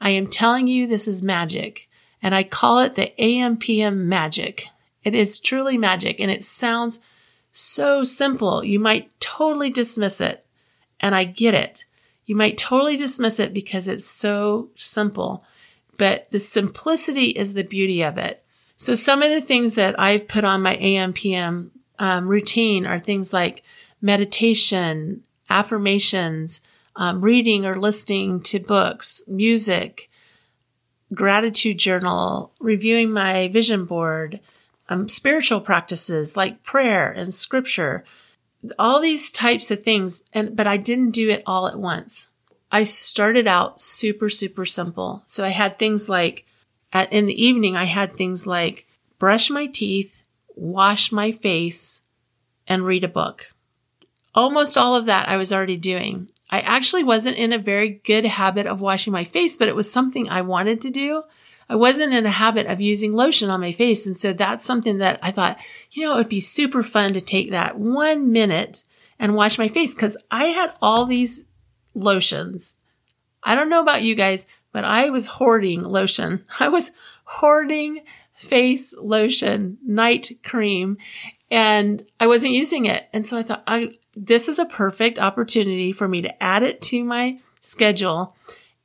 I 0.00 0.10
am 0.10 0.26
telling 0.26 0.66
you 0.66 0.86
this 0.86 1.08
is 1.08 1.22
magic 1.22 1.88
and 2.22 2.34
I 2.34 2.42
call 2.42 2.78
it 2.78 2.94
the 2.94 3.12
AM 3.22 3.56
PM 3.56 4.08
magic. 4.08 4.68
It 5.04 5.14
is 5.14 5.38
truly 5.38 5.78
magic 5.78 6.20
and 6.20 6.30
it 6.30 6.44
sounds 6.44 7.00
so 7.60 8.02
simple. 8.02 8.64
You 8.64 8.78
might 8.78 9.18
totally 9.20 9.70
dismiss 9.70 10.20
it. 10.20 10.44
And 11.00 11.14
I 11.14 11.24
get 11.24 11.54
it. 11.54 11.84
You 12.26 12.34
might 12.34 12.58
totally 12.58 12.96
dismiss 12.96 13.38
it 13.38 13.54
because 13.54 13.86
it's 13.86 14.06
so 14.06 14.70
simple, 14.74 15.44
but 15.96 16.28
the 16.30 16.40
simplicity 16.40 17.30
is 17.30 17.54
the 17.54 17.62
beauty 17.62 18.02
of 18.02 18.18
it. 18.18 18.42
So 18.74 18.94
some 18.94 19.22
of 19.22 19.30
the 19.30 19.40
things 19.40 19.74
that 19.74 19.98
I've 19.98 20.26
put 20.26 20.44
on 20.44 20.60
my 20.60 20.74
AM 20.76 21.12
PM 21.12 21.70
um, 21.98 22.26
routine 22.26 22.84
are 22.84 22.98
things 22.98 23.32
like 23.32 23.62
meditation, 24.02 25.22
affirmations, 25.48 26.60
um, 26.96 27.20
reading 27.20 27.64
or 27.64 27.78
listening 27.78 28.40
to 28.42 28.58
books, 28.58 29.22
music, 29.28 30.10
gratitude 31.14 31.78
journal, 31.78 32.52
reviewing 32.60 33.12
my 33.12 33.48
vision 33.48 33.84
board, 33.84 34.40
um, 34.88 35.08
spiritual 35.08 35.60
practices 35.60 36.36
like 36.36 36.62
prayer 36.62 37.10
and 37.10 37.32
scripture, 37.32 38.04
all 38.78 39.00
these 39.00 39.30
types 39.30 39.70
of 39.70 39.82
things. 39.82 40.22
And, 40.32 40.56
but 40.56 40.66
I 40.66 40.76
didn't 40.76 41.10
do 41.10 41.30
it 41.30 41.42
all 41.46 41.66
at 41.66 41.78
once. 41.78 42.28
I 42.70 42.84
started 42.84 43.46
out 43.46 43.80
super, 43.80 44.28
super 44.28 44.64
simple. 44.64 45.22
So 45.26 45.44
I 45.44 45.48
had 45.48 45.78
things 45.78 46.08
like 46.08 46.44
at, 46.92 47.12
in 47.12 47.26
the 47.26 47.42
evening, 47.42 47.76
I 47.76 47.84
had 47.84 48.14
things 48.14 48.46
like 48.46 48.86
brush 49.18 49.50
my 49.50 49.66
teeth, 49.66 50.22
wash 50.54 51.12
my 51.12 51.32
face, 51.32 52.02
and 52.66 52.84
read 52.84 53.04
a 53.04 53.08
book. 53.08 53.52
Almost 54.34 54.76
all 54.76 54.96
of 54.96 55.06
that 55.06 55.28
I 55.28 55.36
was 55.36 55.52
already 55.52 55.76
doing. 55.76 56.28
I 56.50 56.60
actually 56.60 57.04
wasn't 57.04 57.38
in 57.38 57.52
a 57.52 57.58
very 57.58 57.88
good 58.04 58.24
habit 58.24 58.66
of 58.66 58.80
washing 58.80 59.12
my 59.12 59.24
face, 59.24 59.56
but 59.56 59.68
it 59.68 59.76
was 59.76 59.90
something 59.90 60.28
I 60.28 60.42
wanted 60.42 60.80
to 60.82 60.90
do. 60.90 61.24
I 61.68 61.74
wasn't 61.74 62.12
in 62.12 62.26
a 62.26 62.30
habit 62.30 62.66
of 62.66 62.80
using 62.80 63.12
lotion 63.12 63.50
on 63.50 63.60
my 63.60 63.72
face. 63.72 64.06
And 64.06 64.16
so 64.16 64.32
that's 64.32 64.64
something 64.64 64.98
that 64.98 65.18
I 65.22 65.30
thought, 65.32 65.58
you 65.90 66.04
know, 66.04 66.14
it 66.14 66.16
would 66.16 66.28
be 66.28 66.40
super 66.40 66.82
fun 66.82 67.12
to 67.14 67.20
take 67.20 67.50
that 67.50 67.78
one 67.78 68.30
minute 68.30 68.84
and 69.18 69.34
wash 69.34 69.58
my 69.58 69.68
face 69.68 69.94
because 69.94 70.16
I 70.30 70.46
had 70.46 70.74
all 70.80 71.06
these 71.06 71.44
lotions. 71.94 72.76
I 73.42 73.54
don't 73.54 73.70
know 73.70 73.80
about 73.80 74.02
you 74.02 74.14
guys, 74.14 74.46
but 74.72 74.84
I 74.84 75.10
was 75.10 75.26
hoarding 75.26 75.82
lotion. 75.82 76.44
I 76.60 76.68
was 76.68 76.92
hoarding 77.24 78.02
face 78.34 78.94
lotion, 78.96 79.78
night 79.84 80.38
cream, 80.44 80.98
and 81.50 82.04
I 82.20 82.26
wasn't 82.26 82.52
using 82.52 82.84
it. 82.86 83.08
And 83.12 83.24
so 83.24 83.38
I 83.38 83.42
thought, 83.42 83.62
I, 83.66 83.92
this 84.14 84.48
is 84.48 84.58
a 84.58 84.66
perfect 84.66 85.18
opportunity 85.18 85.92
for 85.92 86.06
me 86.06 86.22
to 86.22 86.42
add 86.42 86.62
it 86.62 86.82
to 86.82 87.02
my 87.02 87.38
schedule 87.60 88.36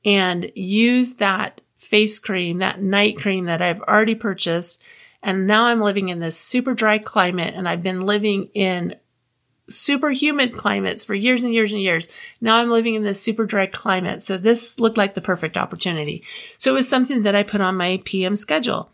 and 0.05 0.51
use 0.55 1.15
that 1.15 1.61
face 1.91 2.19
cream, 2.19 2.57
that 2.59 2.81
night 2.81 3.17
cream 3.17 3.45
that 3.45 3.61
I've 3.61 3.81
already 3.81 4.15
purchased 4.15 4.81
And 5.23 5.45
now 5.45 5.65
I'm 5.65 5.81
living 5.81 6.09
in 6.09 6.19
this 6.19 6.37
super 6.37 6.73
dry 6.73 6.97
climate 6.97 7.53
and 7.55 7.67
I've 7.67 7.83
been 7.83 8.01
living 8.01 8.49
in 8.53 8.95
super 9.69 10.09
humid 10.09 10.57
climates 10.57 11.05
for 11.05 11.13
years 11.13 11.43
and 11.43 11.53
years 11.53 11.71
and 11.71 11.81
years. 11.81 12.09
Now 12.41 12.57
I'm 12.57 12.71
living 12.71 12.95
in 12.95 13.03
this 13.03 13.21
super 13.21 13.45
dry 13.45 13.67
climate. 13.67 14.23
So 14.23 14.37
this 14.37 14.79
looked 14.79 14.97
like 14.97 15.13
the 15.13 15.21
perfect 15.21 15.57
opportunity. 15.57 16.23
So 16.57 16.71
it 16.71 16.75
was 16.75 16.89
something 16.89 17.21
that 17.23 17.35
I 17.35 17.43
put 17.43 17.61
on 17.61 17.77
my 17.77 18.01
PM 18.03 18.35
schedule. 18.35 18.89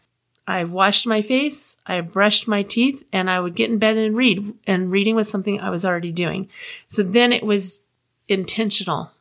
I 0.50 0.64
washed 0.64 1.06
my 1.06 1.22
face, 1.22 1.82
I 1.86 2.00
brushed 2.00 2.48
my 2.48 2.64
teeth, 2.64 3.04
and 3.12 3.30
I 3.30 3.42
would 3.42 3.54
get 3.54 3.70
in 3.70 3.80
bed 3.80 3.98
and 3.98 4.16
read. 4.16 4.54
And 4.66 4.90
reading 4.90 5.14
was 5.14 5.30
something 5.30 5.60
I 5.60 5.70
was 5.70 5.84
already 5.84 6.14
doing. 6.14 6.48
So 6.88 7.04
then 7.04 7.34
it 7.34 7.44
was 7.44 7.84
intentional. 8.30 9.12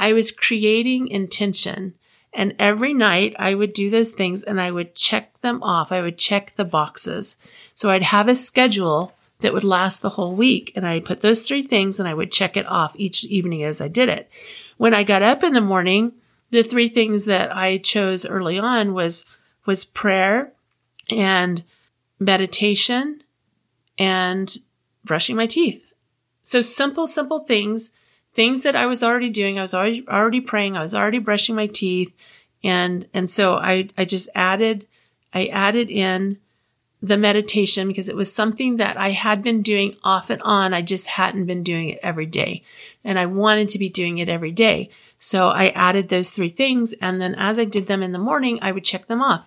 I 0.00 0.12
was 0.12 0.32
creating 0.32 1.08
intention. 1.08 1.94
And 2.34 2.54
every 2.58 2.92
night 2.92 3.34
I 3.38 3.54
would 3.54 3.72
do 3.72 3.88
those 3.88 4.10
things 4.10 4.42
and 4.42 4.60
I 4.60 4.70
would 4.70 4.94
check 4.94 5.40
them 5.40 5.62
off. 5.62 5.92
I 5.92 6.02
would 6.02 6.18
check 6.18 6.54
the 6.56 6.64
boxes. 6.64 7.36
So 7.74 7.90
I'd 7.90 8.02
have 8.02 8.26
a 8.26 8.34
schedule 8.34 9.14
that 9.40 9.52
would 9.52 9.64
last 9.64 10.02
the 10.02 10.10
whole 10.10 10.34
week. 10.34 10.72
And 10.74 10.86
I 10.86 11.00
put 11.00 11.20
those 11.20 11.46
three 11.46 11.62
things 11.62 12.00
and 12.00 12.08
I 12.08 12.14
would 12.14 12.32
check 12.32 12.56
it 12.56 12.66
off 12.66 12.94
each 12.96 13.24
evening 13.24 13.62
as 13.62 13.80
I 13.80 13.88
did 13.88 14.08
it. 14.08 14.28
When 14.76 14.94
I 14.94 15.04
got 15.04 15.22
up 15.22 15.44
in 15.44 15.52
the 15.52 15.60
morning, 15.60 16.12
the 16.50 16.62
three 16.62 16.88
things 16.88 17.24
that 17.26 17.54
I 17.54 17.78
chose 17.78 18.26
early 18.26 18.58
on 18.58 18.94
was, 18.94 19.24
was 19.64 19.84
prayer 19.84 20.52
and 21.10 21.62
meditation 22.18 23.22
and 23.98 24.56
brushing 25.04 25.36
my 25.36 25.46
teeth. 25.46 25.84
So 26.42 26.60
simple, 26.60 27.06
simple 27.06 27.40
things, 27.40 27.92
things 28.34 28.62
that 28.62 28.76
I 28.76 28.86
was 28.86 29.02
already 29.02 29.30
doing. 29.30 29.58
I 29.58 29.62
was 29.62 29.74
already, 29.74 30.06
already 30.08 30.40
praying. 30.40 30.76
I 30.76 30.82
was 30.82 30.94
already 30.94 31.18
brushing 31.18 31.54
my 31.54 31.66
teeth. 31.66 32.12
And, 32.62 33.06
and 33.14 33.30
so 33.30 33.56
I, 33.56 33.88
I 33.96 34.04
just 34.04 34.28
added, 34.34 34.86
I 35.32 35.46
added 35.46 35.90
in 35.90 36.38
the 37.00 37.16
meditation 37.18 37.86
because 37.86 38.08
it 38.08 38.16
was 38.16 38.32
something 38.32 38.76
that 38.76 38.96
I 38.96 39.10
had 39.10 39.42
been 39.42 39.60
doing 39.60 39.94
off 40.02 40.30
and 40.30 40.40
on. 40.42 40.72
I 40.72 40.80
just 40.80 41.08
hadn't 41.08 41.44
been 41.44 41.62
doing 41.62 41.90
it 41.90 42.00
every 42.02 42.24
day 42.26 42.62
and 43.04 43.18
I 43.18 43.26
wanted 43.26 43.68
to 43.70 43.78
be 43.78 43.90
doing 43.90 44.18
it 44.18 44.28
every 44.30 44.52
day. 44.52 44.88
So 45.18 45.48
I 45.48 45.68
added 45.68 46.08
those 46.08 46.30
three 46.30 46.48
things. 46.48 46.94
And 46.94 47.20
then 47.20 47.34
as 47.34 47.58
I 47.58 47.66
did 47.66 47.86
them 47.86 48.02
in 48.02 48.12
the 48.12 48.18
morning, 48.18 48.58
I 48.62 48.72
would 48.72 48.84
check 48.84 49.06
them 49.06 49.22
off. 49.22 49.46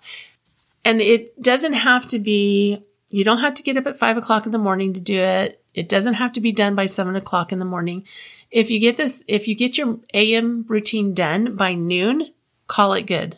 And 0.86 1.02
it 1.02 1.42
doesn't 1.42 1.74
have 1.74 2.08
to 2.08 2.20
be, 2.20 2.84
you 3.10 3.24
don't 3.24 3.40
have 3.40 3.56
to 3.56 3.64
get 3.64 3.76
up 3.76 3.88
at 3.88 4.00
five 4.00 4.18
o'clock 4.18 4.46
in 4.46 4.52
the 4.52 4.58
morning 4.58 4.94
to 4.94 5.02
do 5.02 5.20
it. 5.20 5.62
It 5.74 5.90
doesn't 5.90 6.16
have 6.16 6.34
to 6.34 6.42
be 6.42 6.52
done 6.52 6.76
by 6.76 6.86
seven 6.86 7.16
o'clock 7.16 7.52
in 7.52 7.60
the 7.60 7.66
morning. 7.66 8.06
If 8.50 8.70
you 8.70 8.80
get 8.80 8.98
this, 8.98 9.24
if 9.28 9.48
you 9.48 9.56
get 9.56 9.78
your 9.78 10.00
AM 10.14 10.66
routine 10.68 11.14
done 11.14 11.56
by 11.56 11.74
noon, 11.74 12.34
call 12.68 12.94
it 12.94 13.04
good. 13.04 13.38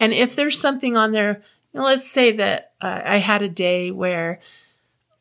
And 0.00 0.12
if 0.12 0.34
there's 0.34 0.60
something 0.60 0.96
on 0.96 1.12
there, 1.12 1.42
let's 1.72 2.08
say 2.08 2.32
that 2.32 2.72
uh, 2.80 3.02
I 3.04 3.18
had 3.18 3.42
a 3.42 3.48
day 3.48 3.90
where 3.90 4.40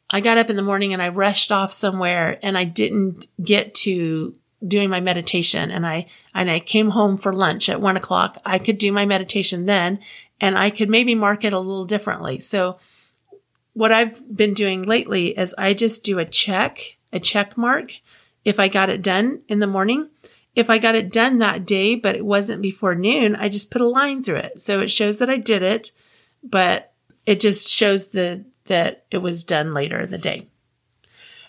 I 0.10 0.21
got 0.21 0.38
up 0.38 0.49
in 0.49 0.55
the 0.55 0.62
morning 0.62 0.91
and 0.91 1.01
I 1.01 1.10
rushed 1.10 1.51
off 1.51 1.71
somewhere 1.71 2.39
and 2.41 2.57
I 2.57 2.63
didn't 2.63 3.27
get 3.41 3.75
to 3.75 4.36
doing 4.67 4.89
my 4.89 4.99
meditation 4.99 5.71
and 5.71 5.86
I, 5.86 6.07
and 6.34 6.49
I 6.49 6.60
came 6.60 6.89
home 6.89 7.17
for 7.17 7.34
lunch 7.34 7.69
at 7.69 7.81
one 7.81 7.97
o'clock. 7.97 8.38
I 8.45 8.60
could 8.60 8.77
do 8.77 8.91
my 8.91 9.05
meditation 9.05 9.65
then 9.65 9.99
and 10.39 10.57
I 10.57 10.69
could 10.69 10.89
maybe 10.89 11.15
mark 11.15 11.43
it 11.43 11.53
a 11.53 11.60
little 11.60 11.86
differently. 11.86 12.39
So 12.39 12.77
what 13.73 13.91
I've 13.91 14.36
been 14.36 14.53
doing 14.53 14.84
lately 14.84 15.38
is 15.38 15.55
I 15.57 15.73
just 15.73 16.03
do 16.03 16.19
a 16.19 16.25
check, 16.25 16.97
a 17.13 17.19
check 17.19 17.57
mark 17.57 17.93
if 18.43 18.60
I 18.60 18.67
got 18.67 18.89
it 18.89 19.01
done 19.01 19.41
in 19.47 19.60
the 19.60 19.67
morning. 19.67 20.10
If 20.54 20.69
I 20.69 20.80
got 20.80 20.95
it 20.95 21.13
done 21.13 21.38
that 21.38 21.65
day, 21.65 21.95
but 21.95 22.15
it 22.15 22.25
wasn't 22.25 22.62
before 22.62 22.93
noon, 22.93 23.38
I 23.38 23.47
just 23.47 23.71
put 23.71 23.82
a 23.82 23.88
line 23.88 24.21
through 24.21 24.38
it. 24.38 24.60
So 24.60 24.82
it 24.82 24.91
shows 24.91 25.17
that 25.19 25.30
I 25.30 25.38
did 25.38 25.62
it 25.62 25.91
but 26.43 26.93
it 27.25 27.39
just 27.39 27.69
shows 27.69 28.10
the 28.10 28.45
that 28.65 29.04
it 29.12 29.17
was 29.17 29.43
done 29.43 29.73
later 29.73 30.01
in 30.01 30.12
the 30.12 30.17
day. 30.17 30.47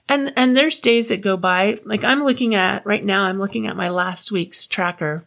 And 0.09 0.33
and 0.37 0.57
there's 0.57 0.81
days 0.81 1.09
that 1.09 1.21
go 1.21 1.37
by. 1.37 1.79
Like 1.85 2.05
I'm 2.05 2.25
looking 2.25 2.55
at 2.55 2.85
right 2.85 3.05
now, 3.05 3.25
I'm 3.25 3.39
looking 3.39 3.67
at 3.67 3.77
my 3.77 3.89
last 3.89 4.33
week's 4.33 4.67
tracker. 4.67 5.25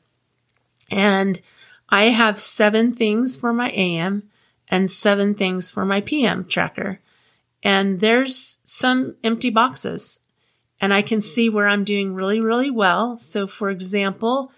And 0.91 1.41
I 1.89 2.05
have 2.05 2.39
seven 2.39 2.93
things 2.93 3.35
for 3.35 3.53
my 3.53 3.69
AM 3.71 4.29
and 4.67 4.89
seven 4.89 5.33
things 5.33 5.69
for 5.69 5.85
my 5.85 6.01
PM 6.01 6.45
tracker. 6.45 6.99
And 7.63 7.99
there's 7.99 8.59
some 8.65 9.15
empty 9.23 9.49
boxes 9.49 10.19
and 10.81 10.93
I 10.93 11.01
can 11.01 11.21
see 11.21 11.49
where 11.49 11.67
I'm 11.67 11.83
doing 11.83 12.13
really, 12.13 12.39
really 12.39 12.69
well. 12.69 13.17
So 13.17 13.47
for 13.47 13.69
example, 13.69 14.51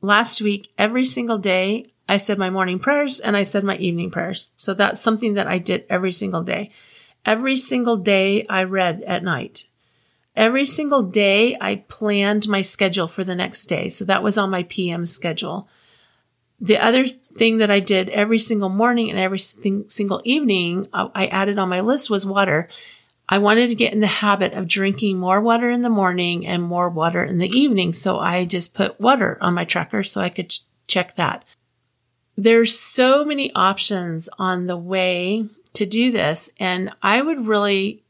last 0.00 0.40
week, 0.40 0.72
every 0.78 1.04
single 1.04 1.38
day, 1.38 1.92
I 2.08 2.16
said 2.16 2.38
my 2.38 2.50
morning 2.50 2.78
prayers 2.78 3.20
and 3.20 3.36
I 3.36 3.44
said 3.44 3.62
my 3.62 3.76
evening 3.76 4.10
prayers. 4.10 4.50
So 4.56 4.74
that's 4.74 5.00
something 5.00 5.34
that 5.34 5.46
I 5.46 5.58
did 5.58 5.84
every 5.88 6.12
single 6.12 6.42
day. 6.42 6.70
Every 7.24 7.56
single 7.56 7.96
day 7.96 8.44
I 8.48 8.64
read 8.64 9.02
at 9.02 9.22
night. 9.22 9.66
Every 10.34 10.66
single 10.66 11.02
day 11.02 11.56
I 11.60 11.84
planned 11.88 12.48
my 12.48 12.62
schedule 12.62 13.08
for 13.08 13.24
the 13.24 13.34
next 13.34 13.66
day. 13.66 13.88
So 13.88 14.04
that 14.06 14.22
was 14.22 14.38
on 14.38 14.50
my 14.50 14.62
PM 14.64 15.04
schedule. 15.04 15.68
The 16.60 16.78
other 16.78 17.06
thing 17.08 17.58
that 17.58 17.70
I 17.70 17.80
did 17.80 18.08
every 18.10 18.38
single 18.38 18.68
morning 18.68 19.10
and 19.10 19.18
every 19.18 19.38
single 19.38 20.20
evening 20.24 20.88
uh, 20.92 21.08
I 21.14 21.26
added 21.26 21.58
on 21.58 21.68
my 21.68 21.80
list 21.80 22.10
was 22.10 22.26
water. 22.26 22.68
I 23.32 23.38
wanted 23.38 23.70
to 23.70 23.76
get 23.76 23.92
in 23.92 24.00
the 24.00 24.08
habit 24.08 24.54
of 24.54 24.66
drinking 24.66 25.18
more 25.18 25.40
water 25.40 25.70
in 25.70 25.82
the 25.82 25.88
morning 25.88 26.44
and 26.44 26.60
more 26.60 26.88
water 26.88 27.22
in 27.22 27.38
the 27.38 27.48
evening. 27.48 27.92
So 27.92 28.18
I 28.18 28.44
just 28.44 28.74
put 28.74 29.00
water 29.00 29.38
on 29.40 29.54
my 29.54 29.64
tracker 29.64 30.02
so 30.02 30.20
I 30.20 30.30
could 30.30 30.50
ch- 30.50 30.62
check 30.88 31.14
that. 31.14 31.44
There's 32.36 32.76
so 32.76 33.24
many 33.24 33.52
options 33.54 34.28
on 34.36 34.66
the 34.66 34.76
way 34.76 35.46
to 35.74 35.86
do 35.86 36.10
this. 36.10 36.50
And 36.58 36.90
I 37.02 37.22
would 37.22 37.46
really 37.46 38.02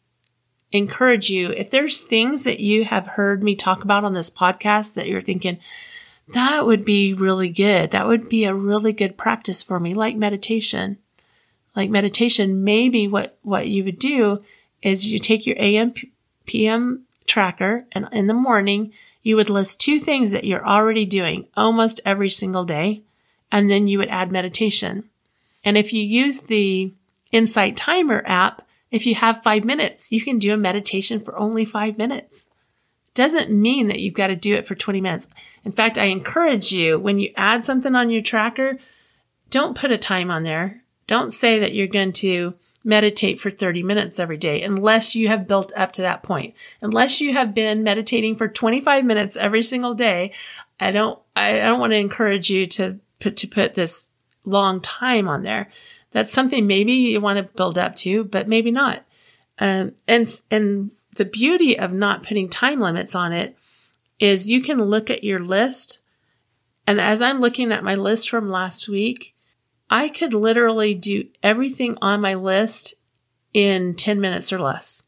encourage 0.73 1.29
you, 1.29 1.51
if 1.51 1.71
there's 1.71 2.01
things 2.01 2.45
that 2.45 2.61
you 2.61 2.87
have 2.87 3.07
heard 3.09 3.43
me 3.43 3.55
talk 3.55 3.85
about 3.85 4.05
on 4.05 4.15
this 4.15 4.31
podcast 4.31 4.95
that 4.95 5.07
you're 5.07 5.21
thinking, 5.21 5.59
that 6.29 6.65
would 6.65 6.83
be 6.83 7.13
really 7.13 7.51
good. 7.51 7.91
That 7.91 8.07
would 8.07 8.31
be 8.31 8.45
a 8.45 8.55
really 8.55 8.95
good 8.95 9.19
practice 9.19 9.63
for 9.63 9.79
me, 9.79 9.93
like 9.93 10.17
meditation. 10.17 10.97
Like 11.77 11.91
meditation, 11.91 12.65
maybe 12.65 13.07
what, 13.07 13.37
what 13.43 13.69
you 13.69 13.85
would 13.85 13.99
do 13.99 14.43
is 14.83 15.07
you 15.07 15.19
take 15.19 15.47
your 15.47 15.57
AM, 15.59 15.95
PM 16.47 17.05
tracker 17.27 17.87
and 17.93 18.09
in 18.13 18.27
the 18.27 18.35
morning, 18.35 18.93
you 19.23 19.37
would 19.37 19.51
list 19.51 19.81
two 19.81 19.99
things 19.99 20.33
that 20.33 20.45
you're 20.45 20.67
already 20.67 21.05
doing 21.05 21.47
almost 21.57 22.01
every 22.05 22.31
single 22.31 22.65
day 22.65 23.03
and 23.53 23.71
then 23.71 23.89
you 23.89 23.99
would 23.99 24.09
add 24.09 24.33
meditation. 24.33 25.05
And 25.65 25.77
if 25.77 25.93
you 25.93 26.03
use 26.03 26.41
the 26.41 26.93
Insight 27.33 27.77
Timer 27.77 28.23
app, 28.27 28.63
if 28.91 29.07
you 29.07 29.15
have 29.15 29.43
five 29.43 29.65
minutes, 29.65 30.11
you 30.11 30.21
can 30.21 30.39
do 30.39 30.53
a 30.53 30.57
meditation 30.57 31.21
for 31.21 31.39
only 31.39 31.65
five 31.65 31.99
minutes. 31.99 32.49
Doesn't 33.15 33.51
mean 33.51 33.89
that 33.89 34.01
you've 34.01 34.15
got 34.15 34.29
to 34.29 34.37
do 34.37 34.55
it 34.55 34.67
for 34.67 34.75
20 34.75 35.01
minutes. 35.01 35.29
In 35.65 35.73
fact, 35.73 35.99
I 35.99 36.05
encourage 36.05 36.73
you 36.73 36.99
when 36.99 37.19
you 37.19 37.33
add 37.37 37.65
something 37.65 37.95
on 37.95 38.11
your 38.11 38.23
tracker, 38.23 38.79
don't 39.51 39.77
put 39.77 39.91
a 39.91 39.99
time 39.99 40.31
on 40.31 40.43
there. 40.43 40.83
Don't 41.07 41.33
say 41.33 41.59
that 41.59 41.75
you're 41.75 41.89
going 41.89 42.13
to 42.15 42.55
meditate 42.83 43.41
for 43.41 43.51
30 43.51 43.83
minutes 43.83 44.19
every 44.19 44.37
day 44.37 44.63
unless 44.63 45.15
you 45.15 45.29
have 45.29 45.47
built 45.47 45.73
up 45.77 45.93
to 45.93 46.03
that 46.03 46.23
point. 46.23 46.55
Unless 46.81 47.21
you 47.21 47.35
have 47.35 47.55
been 47.55 47.83
meditating 47.83 48.37
for 48.37 48.49
25 48.49 49.05
minutes 49.05 49.37
every 49.37 49.63
single 49.63 49.95
day, 49.95 50.33
I 50.79 50.91
don't, 50.91 51.19
I 51.37 51.53
don't 51.53 51.81
want 51.81 51.93
to 51.93 51.99
encourage 51.99 52.49
you 52.49 52.67
to 52.69 52.99
put, 53.19 53.37
to 53.39 53.47
put 53.47 53.75
this 53.75 54.09
long 54.45 54.81
time 54.81 55.29
on 55.29 55.43
there. 55.43 55.71
That's 56.11 56.33
something 56.33 56.67
maybe 56.67 56.93
you 56.93 57.21
want 57.21 57.37
to 57.37 57.55
build 57.55 57.77
up 57.77 57.97
to, 57.97 58.25
but 58.25 58.49
maybe 58.49 58.71
not. 58.71 59.05
Um, 59.59 59.93
and, 60.09 60.27
and 60.51 60.91
the 61.17 61.27
beauty 61.27 61.79
of 61.79 61.93
not 61.93 62.23
putting 62.23 62.49
time 62.49 62.81
limits 62.81 63.15
on 63.15 63.33
it 63.33 63.57
is 64.19 64.49
you 64.49 64.63
can 64.63 64.83
look 64.83 65.11
at 65.11 65.23
your 65.23 65.41
list. 65.41 66.01
And 66.87 67.01
as 67.01 67.21
I'm 67.21 67.41
looking 67.41 67.73
at 67.73 67.85
my 67.85 67.95
list 67.95 68.31
from 68.31 68.51
last 68.51 68.89
week, 68.89 69.35
I 69.91 70.09
could 70.09 70.33
literally 70.33 70.95
do 70.95 71.29
everything 71.43 71.99
on 72.01 72.21
my 72.21 72.35
list 72.35 72.95
in 73.53 73.95
10 73.97 74.21
minutes 74.21 74.53
or 74.53 74.61
less. 74.61 75.03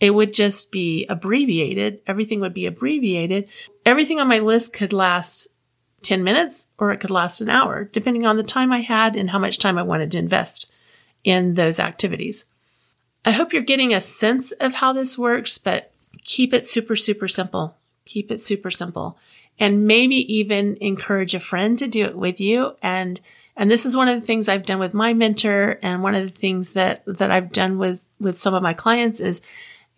It 0.00 0.10
would 0.10 0.32
just 0.32 0.72
be 0.72 1.06
abbreviated. 1.06 2.00
Everything 2.06 2.40
would 2.40 2.54
be 2.54 2.66
abbreviated. 2.66 3.48
Everything 3.84 4.18
on 4.18 4.26
my 4.26 4.38
list 4.38 4.72
could 4.72 4.92
last 4.92 5.48
10 6.02 6.24
minutes 6.24 6.68
or 6.78 6.90
it 6.90 6.98
could 6.98 7.10
last 7.10 7.40
an 7.40 7.50
hour, 7.50 7.84
depending 7.84 8.26
on 8.26 8.36
the 8.36 8.42
time 8.42 8.72
I 8.72 8.80
had 8.80 9.14
and 9.14 9.30
how 9.30 9.38
much 9.38 9.58
time 9.58 9.78
I 9.78 9.82
wanted 9.82 10.10
to 10.12 10.18
invest 10.18 10.72
in 11.22 11.54
those 11.54 11.78
activities. 11.78 12.46
I 13.24 13.30
hope 13.30 13.52
you're 13.52 13.62
getting 13.62 13.94
a 13.94 14.00
sense 14.00 14.50
of 14.52 14.74
how 14.74 14.92
this 14.92 15.16
works, 15.16 15.58
but 15.58 15.92
keep 16.24 16.52
it 16.52 16.64
super, 16.64 16.96
super 16.96 17.28
simple. 17.28 17.76
Keep 18.04 18.32
it 18.32 18.40
super 18.40 18.70
simple 18.70 19.18
and 19.58 19.86
maybe 19.86 20.16
even 20.34 20.76
encourage 20.80 21.34
a 21.34 21.40
friend 21.40 21.78
to 21.78 21.86
do 21.86 22.04
it 22.04 22.16
with 22.16 22.40
you. 22.40 22.74
And, 22.82 23.20
and 23.56 23.70
this 23.70 23.84
is 23.84 23.96
one 23.96 24.08
of 24.08 24.20
the 24.20 24.26
things 24.26 24.48
I've 24.48 24.66
done 24.66 24.78
with 24.78 24.94
my 24.94 25.12
mentor. 25.12 25.78
And 25.82 26.02
one 26.02 26.14
of 26.14 26.24
the 26.24 26.38
things 26.38 26.72
that, 26.72 27.02
that 27.06 27.30
I've 27.30 27.52
done 27.52 27.78
with, 27.78 28.02
with 28.18 28.38
some 28.38 28.54
of 28.54 28.62
my 28.62 28.72
clients 28.72 29.20
is, 29.20 29.42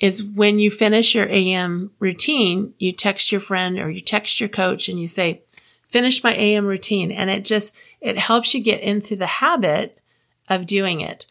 is 0.00 0.24
when 0.24 0.58
you 0.58 0.70
finish 0.70 1.14
your 1.14 1.28
AM 1.28 1.92
routine, 2.00 2.74
you 2.78 2.92
text 2.92 3.30
your 3.30 3.40
friend 3.40 3.78
or 3.78 3.90
you 3.90 4.00
text 4.00 4.40
your 4.40 4.48
coach 4.48 4.88
and 4.88 4.98
you 4.98 5.06
say, 5.06 5.42
finish 5.86 6.24
my 6.24 6.34
AM 6.34 6.66
routine. 6.66 7.12
And 7.12 7.30
it 7.30 7.44
just, 7.44 7.76
it 8.00 8.18
helps 8.18 8.54
you 8.54 8.60
get 8.60 8.80
into 8.80 9.14
the 9.14 9.26
habit 9.26 10.00
of 10.48 10.66
doing 10.66 11.00
it. 11.00 11.26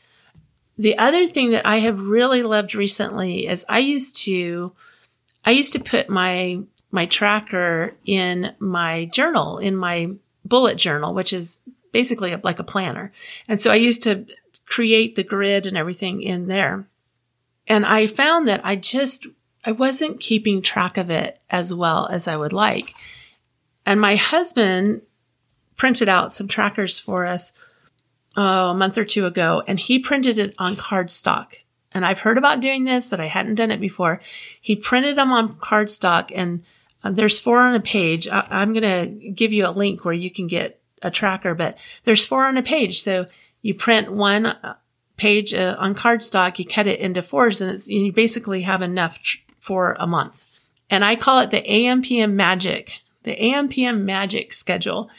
The 0.77 0.97
other 0.97 1.27
thing 1.27 1.51
that 1.51 1.67
I 1.67 1.79
have 1.79 1.99
really 1.99 2.41
loved 2.41 2.73
recently 2.73 3.47
is 3.47 3.65
I 3.67 3.79
used 3.79 4.15
to, 4.23 4.71
I 5.45 5.51
used 5.51 5.73
to 5.73 5.79
put 5.79 6.09
my, 6.09 6.61
my 6.89 7.05
tracker 7.05 7.95
in 8.05 8.55
my 8.59 9.05
journal, 9.05 9.57
in 9.57 9.75
my 9.75 10.11
bullet 10.45 10.77
journal, 10.77 11.13
which 11.13 11.33
is 11.33 11.59
basically 11.93 12.35
like 12.35 12.59
a 12.59 12.63
planner. 12.65 13.13
And 13.47 13.57
so 13.57 13.71
I 13.71 13.75
used 13.75 14.03
to 14.03 14.25
create 14.65 15.15
the 15.15 15.23
grid 15.23 15.65
and 15.65 15.77
everything 15.77 16.21
in 16.21 16.47
there. 16.47 16.85
And 17.67 17.85
I 17.85 18.07
found 18.07 18.45
that 18.49 18.59
I 18.65 18.75
just, 18.75 19.27
I 19.63 19.71
wasn't 19.71 20.19
keeping 20.19 20.61
track 20.61 20.97
of 20.97 21.09
it 21.09 21.39
as 21.49 21.73
well 21.73 22.07
as 22.07 22.27
I 22.27 22.35
would 22.35 22.51
like. 22.51 22.93
And 23.85 24.01
my 24.01 24.17
husband 24.17 25.03
printed 25.77 26.09
out 26.09 26.33
some 26.33 26.47
trackers 26.47 26.99
for 26.99 27.25
us 27.25 27.53
oh, 28.35 28.71
a 28.71 28.73
month 28.73 28.97
or 28.97 29.05
two 29.05 29.25
ago, 29.25 29.63
and 29.67 29.79
he 29.79 29.99
printed 29.99 30.37
it 30.37 30.55
on 30.57 30.75
cardstock. 30.75 31.55
And 31.91 32.05
I've 32.05 32.19
heard 32.19 32.37
about 32.37 32.59
doing 32.59 32.85
this, 32.85 33.07
but 33.07 33.19
I 33.19 33.27
hadn't 33.27 33.55
done 33.55 33.71
it 33.71 33.79
before. 33.79 34.19
He 34.59 34.75
printed 34.75 35.15
them 35.15 35.31
on 35.31 35.55
cardstock, 35.55 36.31
and 36.33 36.63
uh, 37.03 37.11
there's 37.11 37.39
four 37.39 37.61
on 37.61 37.75
a 37.75 37.79
page. 37.79 38.27
I'm 38.31 38.73
going 38.73 38.81
to 38.83 39.29
give 39.31 39.51
you 39.53 39.67
a 39.67 39.71
link 39.71 40.03
where 40.03 40.13
you 40.13 40.31
can 40.31 40.47
get 40.47 40.81
a 41.03 41.11
tracker, 41.11 41.53
but 41.53 41.77
there's 42.05 42.25
four 42.25 42.45
on 42.45 42.57
a 42.57 42.63
page. 42.63 43.01
So 43.01 43.27
you 43.61 43.75
print 43.75 44.11
one 44.11 44.47
uh, 44.47 44.75
page 45.17 45.53
uh, 45.53 45.75
on 45.77 45.93
cardstock, 45.95 46.57
you 46.57 46.65
cut 46.65 46.87
it 46.87 46.99
into 46.99 47.21
fours, 47.21 47.61
and 47.61 47.71
it's 47.71 47.87
you 47.87 48.11
basically 48.11 48.61
have 48.63 48.81
enough 48.81 49.19
tr- 49.19 49.37
for 49.59 49.95
a 49.99 50.07
month. 50.07 50.43
And 50.89 51.05
I 51.05 51.15
call 51.15 51.39
it 51.39 51.51
the 51.51 51.61
AMPM 51.61 52.33
magic, 52.33 52.99
the 53.23 53.35
AMPM 53.35 54.01
magic 54.01 54.53
schedule. 54.53 55.09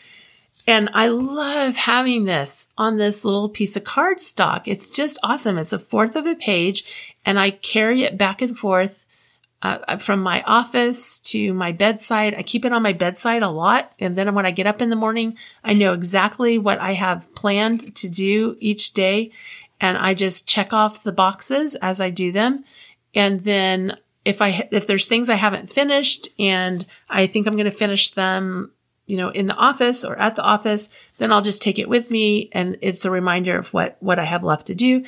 And 0.67 0.89
I 0.95 1.09
love 1.09 1.77
having 1.77 2.25
this 2.25 2.69
on 2.79 2.97
this 2.97 3.25
little 3.25 3.49
piece 3.49 3.77
of 3.77 3.85
cardstock. 3.85 4.63
It's 4.67 4.89
just 4.89 5.19
awesome. 5.23 5.59
It's 5.59 5.73
a 5.73 5.79
fourth 5.79 6.17
of 6.17 6.27
a 6.27 6.35
page 6.35 7.19
and 7.27 7.39
I 7.39 7.51
carry 7.51 8.03
it 8.03 8.17
back 8.17 8.41
and 8.41 8.57
forth 8.57 9.04
uh, 9.65 9.97
from 9.97 10.21
my 10.21 10.43
office 10.43 11.19
to 11.21 11.55
my 11.55 11.73
bedside. 11.73 12.35
I 12.35 12.43
keep 12.43 12.67
it 12.67 12.73
on 12.73 12.83
my 12.83 12.93
bedside 12.93 13.43
a 13.43 13.49
lot. 13.49 13.93
And 13.99 14.15
then 14.15 14.35
when 14.35 14.45
I 14.45 14.51
get 14.51 14.67
up 14.67 14.83
in 14.83 14.91
the 14.91 14.97
morning, 14.97 15.39
I 15.65 15.73
know 15.73 15.95
exactly 15.95 16.59
what 16.59 16.79
I 16.79 16.93
have 16.93 17.35
planned 17.35 17.97
to 17.97 18.09
do 18.09 18.57
each 18.61 18.93
day. 18.93 19.31
And 19.81 19.97
I 19.97 20.13
just 20.13 20.47
check 20.47 20.75
off 20.75 21.03
the 21.03 21.13
boxes 21.13 21.77
as 21.77 21.99
I 21.99 22.11
do 22.11 22.31
them. 22.31 22.65
And 23.15 23.41
then 23.41 23.97
if 24.27 24.43
I, 24.43 24.69
if 24.71 24.87
there's 24.87 25.09
things 25.09 25.31
I 25.31 25.37
haven't 25.37 25.71
finished 25.71 26.29
and 26.39 26.85
I 27.09 27.27
think 27.27 27.47
I'm 27.47 27.55
going 27.55 27.65
to 27.65 27.71
finish 27.71 28.11
them 28.11 28.71
you 29.07 29.19
know, 29.19 29.29
in 29.29 29.47
the 29.47 29.55
office 29.55 30.03
or 30.05 30.17
at 30.17 30.35
the 30.35 30.43
office, 30.43 30.89
then 31.19 31.31
I'll 31.31 31.43
just 31.43 31.61
take 31.63 31.79
it 31.79 31.89
with 31.89 32.11
me 32.11 32.49
and 32.53 32.79
it's 32.81 33.05
a 33.05 33.11
reminder 33.11 33.59
of 33.59 33.73
what, 33.73 33.97
what 34.01 34.19
I 34.19 34.25
have 34.25 34.43
left 34.43 34.67
to 34.69 34.75
do. 34.75 35.05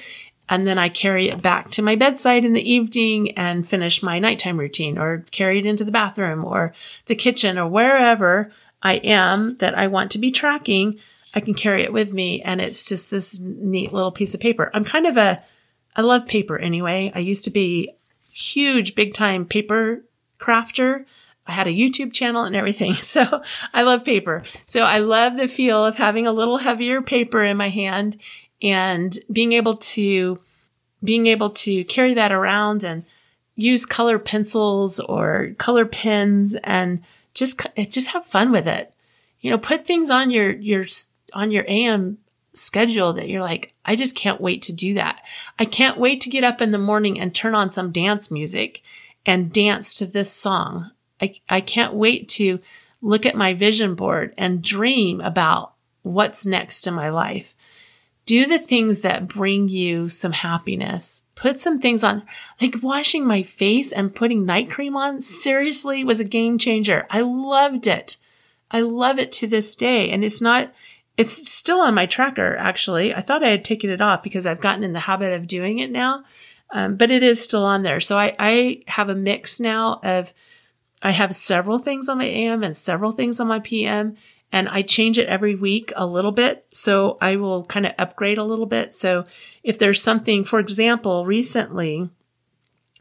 And 0.48 0.66
then 0.66 0.78
I 0.78 0.88
carry 0.88 1.28
it 1.28 1.42
back 1.42 1.70
to 1.72 1.82
my 1.82 1.96
bedside 1.96 2.44
in 2.44 2.52
the 2.52 2.70
evening 2.70 3.32
and 3.32 3.68
finish 3.68 4.02
my 4.02 4.18
nighttime 4.18 4.58
routine 4.58 4.96
or 4.96 5.24
carry 5.30 5.58
it 5.58 5.66
into 5.66 5.84
the 5.84 5.90
bathroom 5.90 6.44
or 6.44 6.72
the 7.06 7.16
kitchen 7.16 7.58
or 7.58 7.66
wherever 7.66 8.52
I 8.82 8.94
am 8.94 9.56
that 9.56 9.76
I 9.76 9.88
want 9.88 10.12
to 10.12 10.18
be 10.18 10.30
tracking. 10.30 10.98
I 11.34 11.40
can 11.40 11.54
carry 11.54 11.82
it 11.82 11.92
with 11.92 12.12
me 12.12 12.42
and 12.42 12.60
it's 12.60 12.88
just 12.88 13.10
this 13.10 13.38
neat 13.40 13.92
little 13.92 14.12
piece 14.12 14.34
of 14.34 14.40
paper. 14.40 14.70
I'm 14.72 14.84
kind 14.84 15.06
of 15.06 15.16
a, 15.16 15.42
I 15.96 16.02
love 16.02 16.26
paper 16.26 16.58
anyway. 16.58 17.10
I 17.14 17.18
used 17.18 17.44
to 17.44 17.50
be 17.50 17.92
huge, 18.30 18.94
big 18.94 19.14
time 19.14 19.44
paper 19.44 20.04
crafter. 20.38 21.04
I 21.46 21.52
had 21.52 21.66
a 21.66 21.72
YouTube 21.72 22.12
channel 22.12 22.44
and 22.44 22.56
everything. 22.56 22.94
So 23.02 23.42
I 23.72 23.82
love 23.82 24.04
paper. 24.04 24.42
So 24.64 24.82
I 24.82 24.98
love 24.98 25.36
the 25.36 25.48
feel 25.48 25.84
of 25.84 25.96
having 25.96 26.26
a 26.26 26.32
little 26.32 26.58
heavier 26.58 27.02
paper 27.02 27.42
in 27.42 27.56
my 27.56 27.68
hand 27.68 28.16
and 28.62 29.18
being 29.30 29.52
able 29.52 29.76
to, 29.76 30.40
being 31.02 31.26
able 31.26 31.50
to 31.50 31.84
carry 31.84 32.14
that 32.14 32.32
around 32.32 32.84
and 32.84 33.04
use 33.54 33.86
color 33.86 34.18
pencils 34.18 35.00
or 35.00 35.52
color 35.58 35.86
pens 35.86 36.56
and 36.64 37.02
just, 37.34 37.64
eh, 37.76 37.84
just 37.84 38.08
have 38.08 38.26
fun 38.26 38.50
with 38.50 38.66
it. 38.66 38.92
You 39.40 39.50
know, 39.50 39.58
put 39.58 39.86
things 39.86 40.10
on 40.10 40.30
your, 40.30 40.50
your, 40.50 40.86
on 41.32 41.50
your 41.50 41.64
AM 41.68 42.18
schedule 42.54 43.12
that 43.12 43.28
you're 43.28 43.42
like, 43.42 43.74
I 43.84 43.96
just 43.96 44.16
can't 44.16 44.40
wait 44.40 44.62
to 44.62 44.72
do 44.72 44.94
that. 44.94 45.22
I 45.58 45.64
can't 45.64 45.98
wait 45.98 46.20
to 46.22 46.30
get 46.30 46.44
up 46.44 46.60
in 46.60 46.70
the 46.70 46.78
morning 46.78 47.20
and 47.20 47.34
turn 47.34 47.54
on 47.54 47.70
some 47.70 47.92
dance 47.92 48.30
music 48.30 48.82
and 49.24 49.52
dance 49.52 49.92
to 49.94 50.06
this 50.06 50.32
song. 50.32 50.90
I, 51.20 51.40
I 51.48 51.60
can't 51.60 51.94
wait 51.94 52.28
to 52.30 52.60
look 53.02 53.26
at 53.26 53.36
my 53.36 53.54
vision 53.54 53.94
board 53.94 54.34
and 54.38 54.62
dream 54.62 55.20
about 55.20 55.74
what's 56.02 56.46
next 56.46 56.86
in 56.86 56.94
my 56.94 57.10
life. 57.10 57.54
Do 58.26 58.44
the 58.46 58.58
things 58.58 59.00
that 59.02 59.28
bring 59.28 59.68
you 59.68 60.08
some 60.08 60.32
happiness. 60.32 61.24
Put 61.36 61.60
some 61.60 61.80
things 61.80 62.02
on, 62.02 62.24
like 62.60 62.82
washing 62.82 63.24
my 63.24 63.44
face 63.44 63.92
and 63.92 64.14
putting 64.14 64.44
night 64.44 64.68
cream 64.68 64.96
on 64.96 65.20
seriously 65.20 66.02
was 66.02 66.18
a 66.18 66.24
game 66.24 66.58
changer. 66.58 67.06
I 67.08 67.20
loved 67.20 67.86
it. 67.86 68.16
I 68.70 68.80
love 68.80 69.20
it 69.20 69.30
to 69.32 69.46
this 69.46 69.74
day. 69.76 70.10
And 70.10 70.24
it's 70.24 70.40
not, 70.40 70.72
it's 71.16 71.48
still 71.48 71.80
on 71.80 71.94
my 71.94 72.06
tracker, 72.06 72.56
actually. 72.56 73.14
I 73.14 73.20
thought 73.20 73.44
I 73.44 73.50
had 73.50 73.64
taken 73.64 73.90
it 73.90 74.00
off 74.00 74.24
because 74.24 74.44
I've 74.44 74.60
gotten 74.60 74.82
in 74.82 74.92
the 74.92 75.00
habit 75.00 75.32
of 75.32 75.46
doing 75.46 75.78
it 75.78 75.92
now. 75.92 76.24
Um, 76.70 76.96
but 76.96 77.12
it 77.12 77.22
is 77.22 77.40
still 77.40 77.64
on 77.64 77.84
there. 77.84 78.00
So 78.00 78.18
I, 78.18 78.34
I 78.40 78.82
have 78.88 79.08
a 79.08 79.14
mix 79.14 79.60
now 79.60 80.00
of 80.02 80.34
I 81.00 81.12
have 81.12 81.36
several 81.36 81.78
things 81.78 82.08
on 82.08 82.18
my 82.18 82.24
AM 82.24 82.64
and 82.64 82.76
several 82.76 83.12
things 83.12 83.38
on 83.38 83.46
my 83.46 83.60
PM 83.60 84.16
and 84.52 84.68
I 84.68 84.82
change 84.82 85.18
it 85.18 85.28
every 85.28 85.54
week 85.54 85.92
a 85.96 86.06
little 86.06 86.32
bit. 86.32 86.66
So 86.72 87.18
I 87.20 87.36
will 87.36 87.64
kind 87.64 87.86
of 87.86 87.92
upgrade 87.98 88.38
a 88.38 88.44
little 88.44 88.66
bit. 88.66 88.94
So 88.94 89.26
if 89.62 89.78
there's 89.78 90.02
something, 90.02 90.44
for 90.44 90.58
example, 90.58 91.26
recently, 91.26 92.08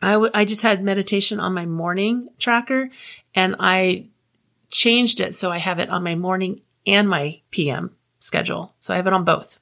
I, 0.02 0.14
w- 0.14 0.32
I 0.34 0.46
just 0.46 0.64
had 0.64 0.84
meditation 0.84 1.40
on 1.40 1.54
my 1.54 1.66
morning 1.66 2.30
tracker 2.40 2.90
and 3.34 3.56
I 3.60 4.08
changed 4.70 5.22
it. 5.22 5.36
So 5.36 5.52
I 5.52 5.60
have 5.60 5.80
it 5.80 5.90
on 5.90 6.04
my 6.04 6.16
morning 6.16 6.62
and 6.86 7.08
my 7.08 7.42
PM 7.52 7.96
schedule. 8.20 8.74
So 8.80 8.94
I 8.94 8.98
have 8.98 9.08
it 9.08 9.14
on 9.14 9.24
both. 9.24 9.60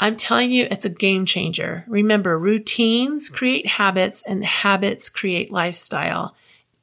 I'm 0.00 0.16
telling 0.16 0.50
you, 0.50 0.66
it's 0.70 0.84
a 0.84 0.90
game 0.90 1.24
changer. 1.24 1.84
Remember, 1.86 2.38
routines 2.38 3.28
create 3.28 3.66
habits 3.66 4.22
and 4.22 4.44
habits 4.44 5.08
create 5.08 5.52
lifestyle. 5.52 6.34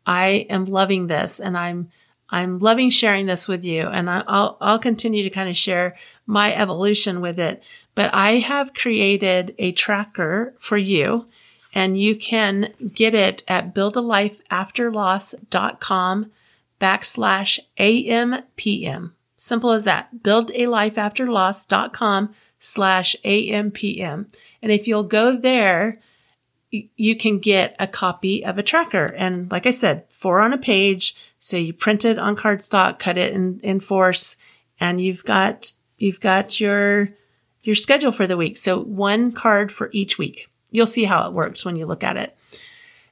I 0.06 0.47
am 0.50 0.65
loving 0.65 1.08
this 1.08 1.39
and 1.39 1.58
I'm, 1.58 1.91
I'm 2.32 2.60
loving 2.60 2.89
sharing 2.89 3.26
this 3.26 3.50
with 3.50 3.65
you 3.65 3.88
and 3.88 4.10
I'll, 4.10 4.58
I'll 4.62 4.80
continue 4.80 5.24
to 5.24 5.30
kind 5.30 5.50
of 5.50 5.58
share 5.58 5.98
my 6.26 6.56
evolution 6.56 7.20
with 7.20 7.38
it. 7.39 7.62
But 7.94 8.13
I 8.13 8.38
have 8.38 8.74
created 8.74 9.54
a 9.58 9.74
tracker 9.74 10.54
for 10.58 10.78
you 10.78 11.26
and 11.74 12.00
you 12.00 12.15
can 12.15 12.74
get 12.94 13.13
it 13.13 13.44
at 13.48 13.76
buildalifeafterloss.com 13.76 16.32
backslash 16.80 17.60
AMPM. 17.78 19.12
Simple 19.38 19.72
as 19.72 19.84
that. 19.86 20.10
Buildalifeafterloss.com 20.22 22.34
slash 22.60 23.15
AMPM. 23.26 24.26
And 24.62 24.72
if 24.72 24.88
you'll 24.88 25.04
go 25.04 25.36
there, 25.36 26.00
you 26.72 27.15
can 27.15 27.39
get 27.39 27.76
a 27.80 27.88
copy 27.88 28.46
of 28.46 28.58
a 28.58 28.63
tracker. 28.63 29.13
And 29.17 29.52
like 29.52 29.65
I 29.65 29.72
said, 29.72 30.06
four 30.21 30.39
on 30.39 30.53
a 30.53 30.57
page. 30.57 31.15
So 31.39 31.57
you 31.57 31.73
print 31.73 32.05
it 32.05 32.19
on 32.19 32.36
cardstock, 32.36 32.99
cut 32.99 33.17
it 33.17 33.34
in, 33.34 33.60
in 33.63 33.79
force, 33.79 34.38
and 34.79 35.01
you've 35.01 35.25
got, 35.25 35.73
you've 35.97 36.19
got 36.19 36.60
your, 36.60 37.10
your 37.63 37.75
schedule 37.75 38.12
for 38.12 38.27
the 38.27 38.38
week. 38.38 38.57
So 38.57 38.79
one 38.79 39.31
card 39.31 39.71
for 39.71 39.89
each 39.91 40.19
week. 40.19 40.47
You'll 40.69 40.86
see 40.86 41.05
how 41.05 41.27
it 41.27 41.34
works 41.34 41.65
when 41.65 41.75
you 41.75 41.88
look 41.88 42.03
at 42.03 42.17
it. 42.17 42.38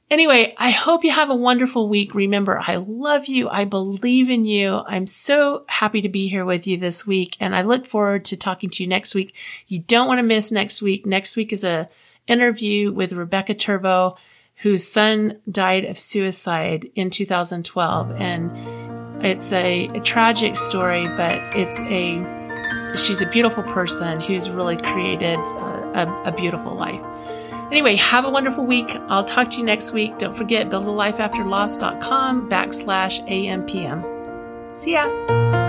Anyway, 0.08 0.54
I 0.56 0.70
hope 0.70 1.04
you 1.04 1.10
have 1.10 1.30
a 1.30 1.36
wonderful 1.36 1.88
week. 1.88 2.14
Remember, 2.14 2.60
I 2.64 2.76
love 2.76 3.26
you. 3.26 3.48
I 3.48 3.64
believe 3.64 4.30
in 4.30 4.44
you. 4.44 4.82
I'm 4.86 5.06
so 5.06 5.64
happy 5.68 6.02
to 6.02 6.08
be 6.08 6.28
here 6.28 6.44
with 6.44 6.66
you 6.66 6.76
this 6.76 7.06
week. 7.06 7.36
And 7.40 7.54
I 7.54 7.62
look 7.62 7.86
forward 7.86 8.24
to 8.26 8.36
talking 8.36 8.70
to 8.70 8.82
you 8.82 8.88
next 8.88 9.14
week. 9.14 9.34
You 9.66 9.80
don't 9.80 10.08
want 10.08 10.18
to 10.18 10.24
miss 10.24 10.50
next 10.50 10.80
week. 10.80 11.06
Next 11.06 11.36
week 11.36 11.52
is 11.52 11.64
a 11.64 11.88
interview 12.26 12.92
with 12.92 13.12
Rebecca 13.12 13.54
Turvo, 13.54 14.16
whose 14.62 14.86
son 14.86 15.38
died 15.50 15.84
of 15.84 15.98
suicide 15.98 16.90
in 16.94 17.10
2012. 17.10 18.10
And 18.20 19.24
it's 19.24 19.52
a, 19.52 19.88
a 19.88 20.00
tragic 20.00 20.56
story, 20.56 21.04
but 21.16 21.38
it's 21.56 21.80
a, 21.82 22.96
she's 22.96 23.22
a 23.22 23.26
beautiful 23.26 23.62
person 23.64 24.20
who's 24.20 24.50
really 24.50 24.76
created 24.76 25.38
a, 25.38 26.02
a, 26.02 26.22
a 26.26 26.32
beautiful 26.32 26.74
life. 26.74 27.00
Anyway, 27.70 27.94
have 27.96 28.24
a 28.24 28.30
wonderful 28.30 28.66
week. 28.66 28.90
I'll 29.08 29.24
talk 29.24 29.50
to 29.50 29.58
you 29.58 29.64
next 29.64 29.92
week. 29.92 30.18
Don't 30.18 30.36
forget 30.36 30.68
buildalifeafterloss.com 30.70 32.50
backslash 32.50 33.26
AMPM. 33.28 34.76
See 34.76 34.92
ya. 34.92 35.59